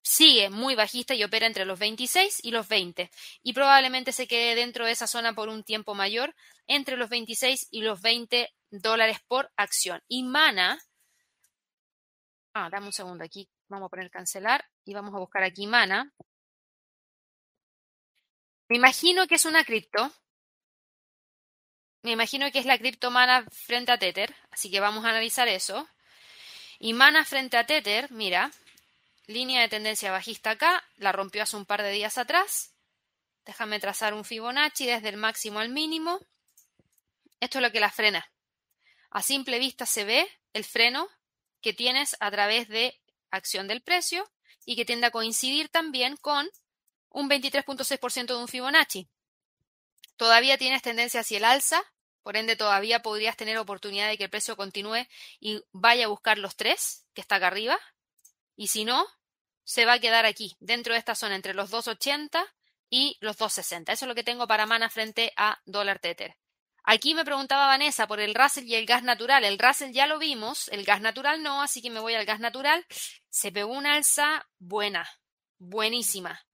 [0.03, 3.11] sigue muy bajista y opera entre los 26 y los 20.
[3.43, 6.37] Y probablemente se quede dentro de esa zona por un tiempo mayor,
[6.69, 10.01] entre los 26 y los 20 dólares por acción.
[10.07, 10.79] Y Mana.
[12.55, 13.49] Ah, dame un segundo aquí.
[13.71, 16.13] Vamos a poner cancelar y vamos a buscar aquí Mana.
[18.69, 20.13] Me imagino que es una cripto.
[22.03, 25.47] Me imagino que es la cripto Mana frente a Tether, así que vamos a analizar
[25.47, 25.89] eso.
[26.81, 28.51] Y Mana frente a Tether, mira,
[29.29, 32.75] línea de tendencia bajista acá, la rompió hace un par de días atrás.
[33.45, 36.19] Déjame trazar un Fibonacci desde el máximo al mínimo.
[37.39, 38.33] Esto es lo que la frena.
[39.11, 41.09] A simple vista se ve el freno
[41.61, 43.01] que tienes a través de
[43.31, 44.31] acción del precio
[44.65, 46.49] y que tiende a coincidir también con
[47.09, 49.09] un 23.6% de un Fibonacci.
[50.17, 51.83] Todavía tienes tendencia hacia el alza,
[52.23, 55.07] por ende todavía podrías tener oportunidad de que el precio continúe
[55.41, 57.79] y vaya a buscar los tres que está acá arriba.
[58.55, 59.07] Y si no,
[59.65, 62.45] se va a quedar aquí, dentro de esta zona entre los 2.80
[62.91, 63.93] y los 2.60.
[63.93, 66.37] Eso es lo que tengo para mana frente a dólar tether.
[66.85, 69.45] Aquí me preguntaba Vanessa por el Russell y el gas natural.
[69.45, 72.41] El Russell ya lo vimos, el gas natural no, así que me voy al gas
[72.41, 72.85] natural.
[73.29, 75.09] Se pegó una alza buena,
[75.59, 76.45] buenísima.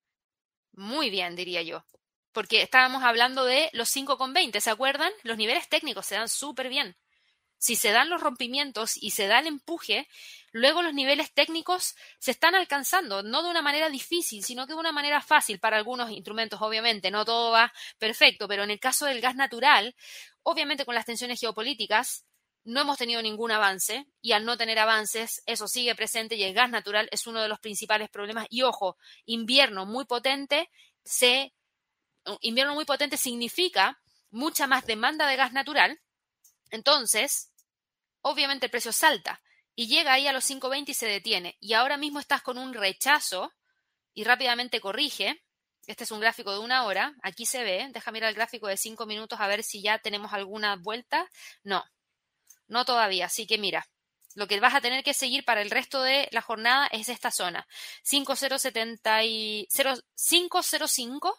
[0.72, 1.84] Muy bien, diría yo.
[2.32, 5.12] Porque estábamos hablando de los 5,20, ¿se acuerdan?
[5.22, 6.96] Los niveles técnicos se dan súper bien.
[7.66, 10.06] Si se dan los rompimientos y se da el empuje,
[10.52, 14.78] luego los niveles técnicos se están alcanzando, no de una manera difícil, sino que de
[14.78, 19.06] una manera fácil para algunos instrumentos, obviamente, no todo va perfecto, pero en el caso
[19.06, 19.96] del gas natural,
[20.44, 22.24] obviamente con las tensiones geopolíticas,
[22.62, 26.54] no hemos tenido ningún avance y al no tener avances, eso sigue presente y el
[26.54, 28.46] gas natural es uno de los principales problemas.
[28.48, 30.70] Y ojo, invierno muy potente,
[31.04, 31.52] se,
[32.42, 33.98] invierno muy potente significa
[34.30, 36.00] mucha más demanda de gas natural
[36.70, 37.50] entonces,
[38.26, 39.40] obviamente el precio salta
[39.76, 41.56] y llega ahí a los 5.20 y se detiene.
[41.60, 43.52] Y ahora mismo estás con un rechazo
[44.14, 45.44] y rápidamente corrige.
[45.86, 47.14] Este es un gráfico de una hora.
[47.22, 47.88] Aquí se ve.
[47.92, 51.30] Deja mirar el gráfico de 5 minutos a ver si ya tenemos alguna vuelta.
[51.62, 51.84] No,
[52.66, 53.26] no todavía.
[53.26, 53.86] Así que mira,
[54.34, 57.30] lo que vas a tener que seguir para el resto de la jornada es esta
[57.30, 57.68] zona.
[58.02, 61.38] 5070 y 505,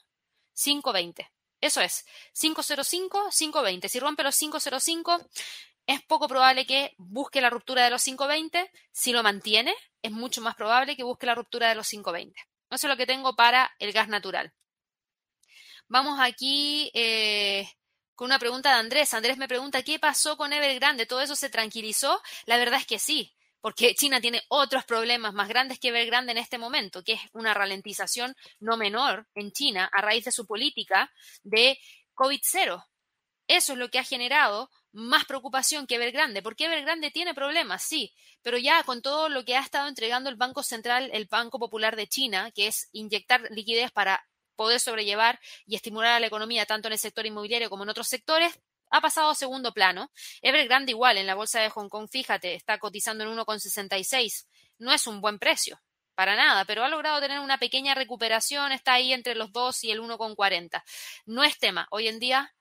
[0.54, 1.32] 520.
[1.60, 3.90] Eso es, 505, 520.
[3.90, 5.28] Si rompe los 505,
[5.88, 8.72] es poco probable que busque la ruptura de los 520.
[8.92, 12.40] Si lo mantiene, es mucho más probable que busque la ruptura de los 520.
[12.70, 14.54] Eso es lo que tengo para el gas natural.
[15.88, 17.68] Vamos aquí eh,
[18.14, 19.14] con una pregunta de Andrés.
[19.14, 21.06] Andrés me pregunta, ¿qué pasó con Evergrande?
[21.06, 22.22] ¿Todo eso se tranquilizó?
[22.46, 26.38] La verdad es que sí porque China tiene otros problemas más grandes que Evergrande en
[26.38, 31.12] este momento, que es una ralentización no menor en China a raíz de su política
[31.44, 31.80] de
[32.14, 32.86] COVID-0.
[33.48, 38.16] Eso es lo que ha generado más preocupación que Evergrande, porque Evergrande tiene problemas, sí,
[38.42, 41.96] pero ya con todo lo que ha estado entregando el Banco Central, el Banco Popular
[41.96, 46.88] de China, que es inyectar liquidez para poder sobrellevar y estimular a la economía tanto
[46.88, 50.12] en el sector inmobiliario como en otros sectores, ha pasado a segundo plano.
[50.42, 54.48] Evergrande igual en la bolsa de Hong Kong, fíjate, está cotizando en 1,66.
[54.80, 55.80] No es un buen precio,
[56.16, 59.92] para nada, pero ha logrado tener una pequeña recuperación, está ahí entre los 2 y
[59.92, 60.84] el 1,40.
[61.28, 61.88] No es tema.
[61.92, 62.56] Hoy en día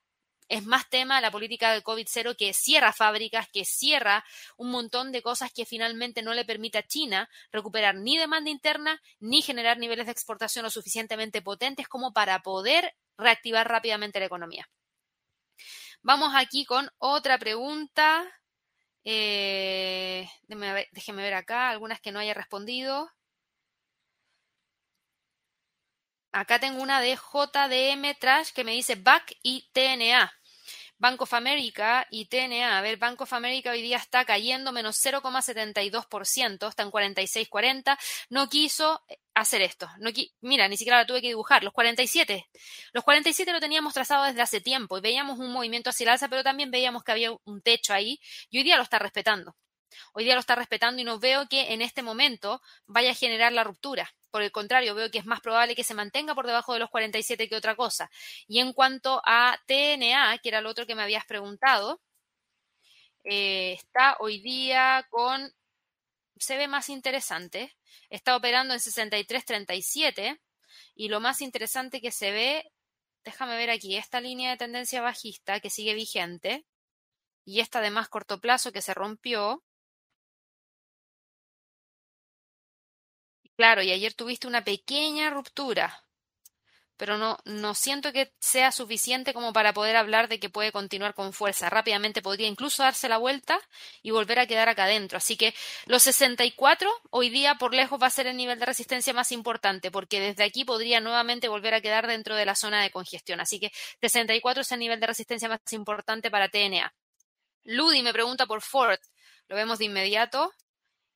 [0.49, 4.23] es más tema la política de COVID-0 que cierra fábricas, que cierra
[4.57, 9.01] un montón de cosas que finalmente no le permite a China recuperar ni demanda interna
[9.19, 14.69] ni generar niveles de exportación lo suficientemente potentes como para poder reactivar rápidamente la economía.
[16.01, 18.25] Vamos aquí con otra pregunta.
[19.03, 23.09] Eh, déjeme ver acá, algunas que no haya respondido.
[26.31, 30.36] Acá tengo una de JDM Trash que me dice BAC y TNA.
[30.99, 32.77] Bank of America y TNA.
[32.77, 37.97] A ver, Bank of America hoy día está cayendo menos 0,72%, está en 46,40.
[38.29, 39.89] No quiso hacer esto.
[39.99, 40.09] No
[40.41, 41.63] Mira, ni siquiera la tuve que dibujar.
[41.63, 42.47] Los 47.
[42.93, 46.27] Los 47 lo teníamos trazado desde hace tiempo y veíamos un movimiento hacia el alza,
[46.27, 48.19] pero también veíamos que había un techo ahí
[48.49, 49.55] y hoy día lo está respetando.
[50.13, 53.51] Hoy día lo está respetando y no veo que en este momento vaya a generar
[53.53, 54.13] la ruptura.
[54.31, 56.89] Por el contrario, veo que es más probable que se mantenga por debajo de los
[56.89, 58.09] 47 que otra cosa.
[58.47, 62.01] Y en cuanto a TNA, que era lo otro que me habías preguntado,
[63.23, 65.53] eh, está hoy día con,
[66.37, 67.75] se ve más interesante,
[68.09, 70.39] está operando en 63.37
[70.95, 72.71] y lo más interesante que se ve,
[73.25, 76.65] déjame ver aquí, esta línea de tendencia bajista que sigue vigente
[77.43, 79.63] y esta de más corto plazo que se rompió,
[83.57, 86.03] Claro, y ayer tuviste una pequeña ruptura,
[86.95, 91.15] pero no, no siento que sea suficiente como para poder hablar de que puede continuar
[91.15, 91.69] con fuerza.
[91.69, 93.59] Rápidamente podría incluso darse la vuelta
[94.03, 95.17] y volver a quedar acá adentro.
[95.17, 95.55] Así que
[95.87, 99.89] los 64 hoy día por lejos va a ser el nivel de resistencia más importante,
[99.91, 103.39] porque desde aquí podría nuevamente volver a quedar dentro de la zona de congestión.
[103.39, 106.93] Así que 64 es el nivel de resistencia más importante para TNA.
[107.63, 108.99] Ludi me pregunta por Ford.
[109.47, 110.51] Lo vemos de inmediato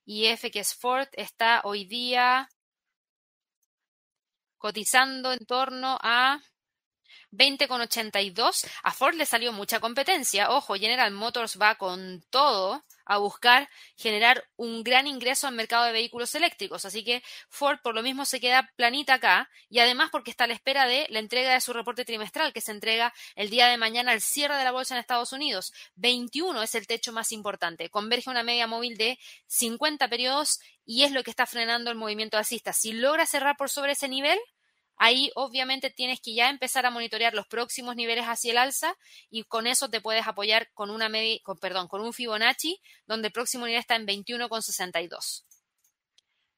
[0.06, 2.49] y es Ford, está hoy día
[4.58, 6.39] cotizando en torno a
[7.32, 8.68] 20,82.
[8.84, 10.52] A Ford le salió mucha competencia.
[10.52, 15.91] Ojo, General Motors va con todo a buscar generar un gran ingreso al mercado de
[15.91, 16.86] vehículos eléctricos.
[16.86, 20.47] Así que Ford por lo mismo se queda planita acá y además porque está a
[20.47, 23.78] la espera de la entrega de su reporte trimestral que se entrega el día de
[23.78, 25.74] mañana al cierre de la bolsa en Estados Unidos.
[25.95, 27.89] 21 es el techo más importante.
[27.89, 32.38] Converge una media móvil de 50 periodos y es lo que está frenando el movimiento
[32.38, 32.72] alcista.
[32.72, 34.39] Si logra cerrar por sobre ese nivel,
[34.98, 38.96] Ahí obviamente tienes que ya empezar a monitorear los próximos niveles hacia el alza
[39.30, 43.28] y con eso te puedes apoyar con una media, con, perdón, con un Fibonacci donde
[43.30, 45.44] el próximo nivel está en 21,62.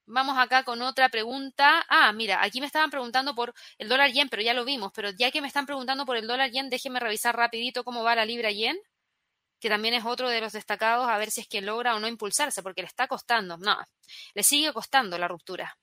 [0.05, 1.85] Vamos acá con otra pregunta.
[1.87, 4.91] Ah, mira, aquí me estaban preguntando por el dólar yen, pero ya lo vimos.
[4.93, 8.15] Pero ya que me están preguntando por el dólar yen, déjenme revisar rapidito cómo va
[8.15, 8.77] la libra yen,
[9.61, 12.07] que también es otro de los destacados, a ver si es que logra o no
[12.09, 13.57] impulsarse, porque le está costando.
[13.57, 13.77] No,
[14.33, 15.77] le sigue costando la ruptura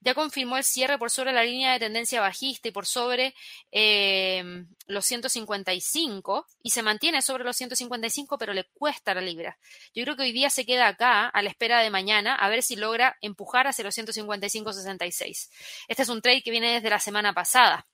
[0.00, 3.34] ya confirmó el cierre por sobre la línea de tendencia bajista y por sobre
[3.70, 9.58] em, los 155 y se mantiene sobre los 155 pero le cuesta la libra.
[9.94, 12.62] Yo creo que hoy día se queda acá a la espera de mañana a ver
[12.62, 15.50] si logra empujar hacia los 155.66.
[15.88, 17.86] Este es un trade que viene desde la semana pasada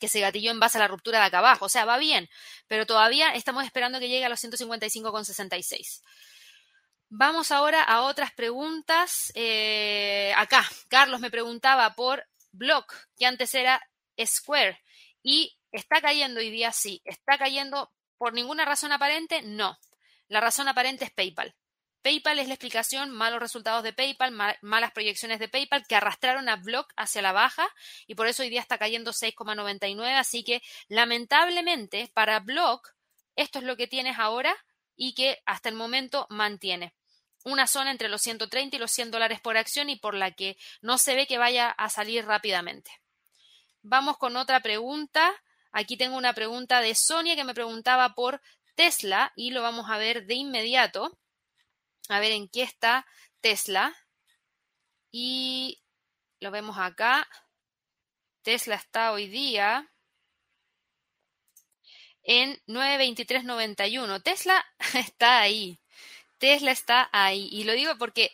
[0.00, 1.66] que se gatilló en base a la ruptura de acá abajo.
[1.66, 2.28] O sea, va bien,
[2.66, 6.00] pero todavía estamos esperando que llegue a los 155,66.
[7.12, 9.32] Vamos ahora a otras preguntas.
[9.34, 13.82] Eh, acá, Carlos me preguntaba por Block, que antes era
[14.24, 14.80] Square,
[15.20, 17.02] y está cayendo hoy día, sí.
[17.04, 19.42] ¿Está cayendo por ninguna razón aparente?
[19.42, 19.76] No.
[20.28, 21.56] La razón aparente es PayPal.
[22.02, 24.32] PayPal es la explicación, malos resultados de PayPal,
[24.62, 27.68] malas proyecciones de PayPal que arrastraron a Block hacia la baja
[28.06, 30.16] y por eso hoy día está cayendo 6,99.
[30.16, 32.94] Así que lamentablemente para Block
[33.34, 34.56] esto es lo que tienes ahora
[34.94, 36.94] y que hasta el momento mantiene
[37.44, 40.56] una zona entre los 130 y los 100 dólares por acción y por la que
[40.82, 42.90] no se ve que vaya a salir rápidamente.
[43.82, 45.32] Vamos con otra pregunta.
[45.72, 48.42] Aquí tengo una pregunta de Sonia que me preguntaba por
[48.74, 51.18] Tesla y lo vamos a ver de inmediato.
[52.08, 53.06] A ver en qué está
[53.40, 53.94] Tesla.
[55.10, 55.82] Y
[56.40, 57.28] lo vemos acá.
[58.42, 59.90] Tesla está hoy día
[62.22, 64.22] en 923.91.
[64.22, 64.64] Tesla
[64.94, 65.80] está ahí.
[66.40, 67.48] Tesla está ahí.
[67.52, 68.32] Y lo digo porque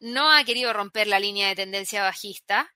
[0.00, 2.74] no ha querido romper la línea de tendencia bajista,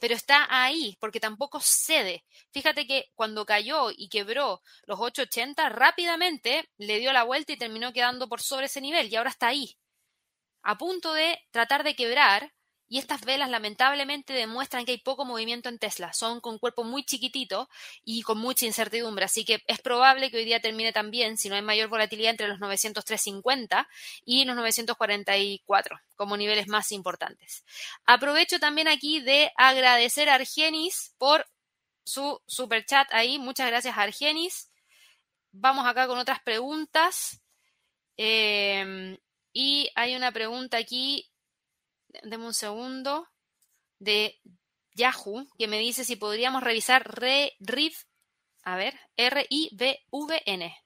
[0.00, 2.24] pero está ahí porque tampoco cede.
[2.50, 7.92] Fíjate que cuando cayó y quebró los 880, rápidamente le dio la vuelta y terminó
[7.92, 9.76] quedando por sobre ese nivel y ahora está ahí,
[10.62, 12.52] a punto de tratar de quebrar
[12.94, 16.12] y estas velas lamentablemente demuestran que hay poco movimiento en Tesla.
[16.12, 17.68] Son con cuerpo muy chiquitito
[18.04, 19.24] y con mucha incertidumbre.
[19.24, 22.46] Así que es probable que hoy día termine también, si no hay mayor volatilidad, entre
[22.46, 23.88] los 903.50
[24.24, 27.64] y los 944 como niveles más importantes.
[28.06, 31.44] Aprovecho también aquí de agradecer a Argenis por
[32.04, 33.40] su super chat ahí.
[33.40, 34.70] Muchas gracias, Argenis.
[35.50, 37.42] Vamos acá con otras preguntas.
[38.16, 39.18] Eh,
[39.52, 41.28] y hay una pregunta aquí
[42.22, 43.28] deme un segundo,
[43.98, 44.40] de
[44.94, 47.94] Yahoo, que me dice si podríamos revisar RIV,
[48.62, 50.76] a ver, R-I-V-V-N.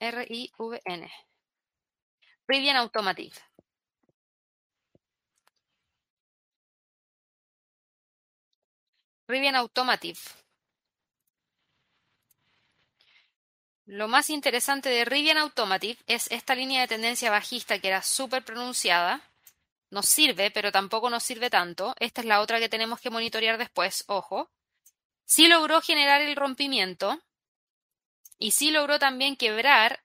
[0.00, 1.12] R-I-V-N.
[2.46, 3.34] Rivian Automotive.
[9.26, 9.56] Rivian.
[13.86, 18.44] Lo más interesante de Rivian Automotive es esta línea de tendencia bajista que era súper
[18.44, 19.22] pronunciada
[19.90, 21.94] nos sirve, pero tampoco nos sirve tanto.
[21.98, 24.50] Esta es la otra que tenemos que monitorear después, ojo.
[25.24, 27.22] Sí logró generar el rompimiento
[28.38, 30.02] y sí logró también quebrar,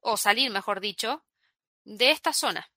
[0.00, 1.24] o salir, mejor dicho,
[1.84, 2.70] de esta zona.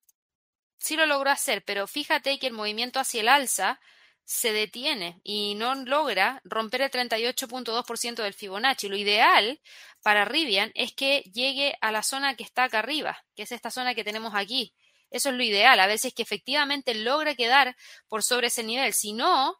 [0.77, 3.79] Sí lo logró hacer, pero fíjate que el movimiento hacia el alza
[4.23, 8.89] se detiene y no logra romper el 38.2% del Fibonacci.
[8.89, 9.61] Lo ideal
[10.03, 13.71] para Rivian es que llegue a la zona que está acá arriba, que es esta
[13.71, 14.73] zona que tenemos aquí,
[15.09, 17.75] eso es lo ideal, a veces que efectivamente logra quedar
[18.07, 18.93] por sobre ese nivel.
[18.93, 19.57] Si no,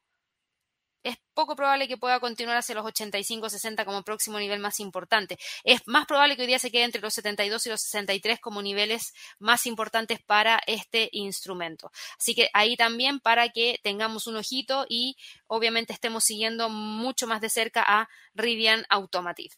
[1.08, 5.38] es poco probable que pueda continuar hacia los 85-60 como próximo nivel más importante.
[5.64, 8.62] Es más probable que hoy día se quede entre los 72 y los 63 como
[8.62, 11.91] niveles más importantes para este instrumento.
[12.20, 15.16] Así que ahí también para que tengamos un ojito y
[15.48, 19.56] obviamente estemos siguiendo mucho más de cerca a Rivian Automotive.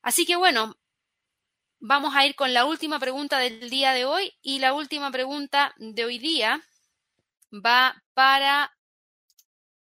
[0.00, 0.76] Así que bueno,
[1.84, 5.74] Vamos a ir con la última pregunta del día de hoy y la última pregunta
[5.78, 6.62] de hoy día
[7.52, 8.72] va para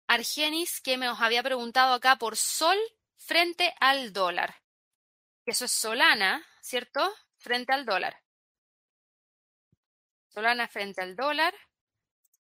[0.07, 2.77] Argenis, que me os había preguntado acá por Sol
[3.17, 4.55] frente al dólar.
[5.45, 7.13] Eso es Solana, ¿cierto?
[7.39, 8.23] Frente al dólar.
[10.29, 11.57] Solana frente al dólar.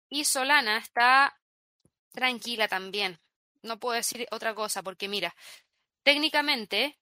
[0.07, 1.38] Y Solana está
[2.14, 3.20] tranquila también.
[3.61, 5.36] No puedo decir otra cosa porque mira,
[6.03, 6.98] técnicamente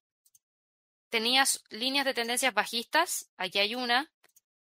[1.11, 4.11] tenías líneas de tendencias bajistas, aquí hay una,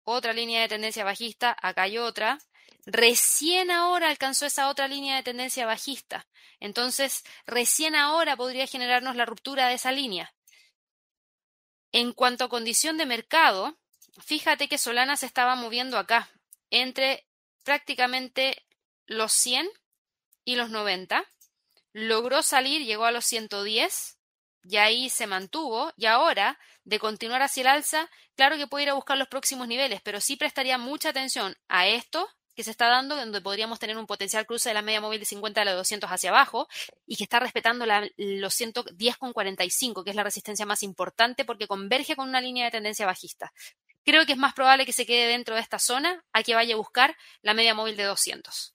[0.04, 2.38] otra línea de tendencia bajista, acá hay otra.
[2.86, 6.28] Recién ahora alcanzó esa otra línea de tendencia bajista.
[6.60, 10.34] Entonces, recién ahora podría generarnos la ruptura de esa línea.
[11.92, 13.78] En cuanto a condición de mercado,
[14.22, 16.28] fíjate que Solana se estaba moviendo acá,
[16.70, 17.26] entre
[17.64, 18.66] prácticamente
[19.06, 19.66] los 100
[20.44, 21.24] y los 90.
[21.92, 24.18] Logró salir, llegó a los 110
[24.65, 25.93] y ahí se mantuvo.
[25.97, 29.69] Y ahora, de continuar hacia el alza, claro que puede ir a buscar los próximos
[29.69, 33.99] niveles, pero sí prestaría mucha atención a esto que se está dando, donde podríamos tener
[33.99, 36.69] un potencial cruce de la media móvil de 50 a la 200 hacia abajo
[37.07, 42.15] y que está respetando la, los 110,45, que es la resistencia más importante porque converge
[42.16, 43.53] con una línea de tendencia bajista.
[44.05, 46.74] Creo que es más probable que se quede dentro de esta zona a que vaya
[46.74, 48.73] a buscar la media móvil de 200.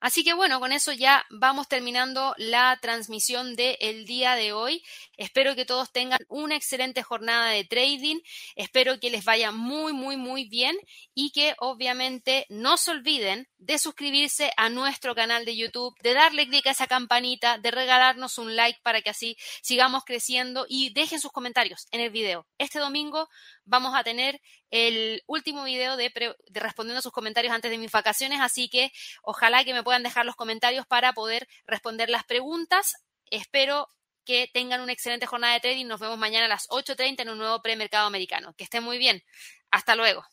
[0.00, 4.82] Así que bueno, con eso ya vamos terminando la transmisión del día de hoy.
[5.18, 8.20] Espero que todos tengan una excelente jornada de trading.
[8.56, 10.74] Espero que les vaya muy, muy, muy bien
[11.14, 16.48] y que obviamente no se olviden de suscribirse a nuestro canal de YouTube, de darle
[16.48, 21.20] clic a esa campanita, de regalarnos un like para que así sigamos creciendo y dejen
[21.20, 22.46] sus comentarios en el video.
[22.58, 23.28] Este domingo
[23.64, 26.10] vamos a tener el último video de,
[26.52, 28.92] respondiendo a sus comentarios antes de mis vacaciones, así que
[29.22, 32.96] ojalá que me puedan dejar los comentarios para poder responder las preguntas.
[33.30, 33.88] Espero
[34.24, 35.86] que tengan una excelente jornada de trading.
[35.86, 38.54] Nos vemos mañana a las 8.30 en un nuevo premercado americano.
[38.54, 39.22] Que estén muy bien.
[39.70, 40.24] Hasta luego.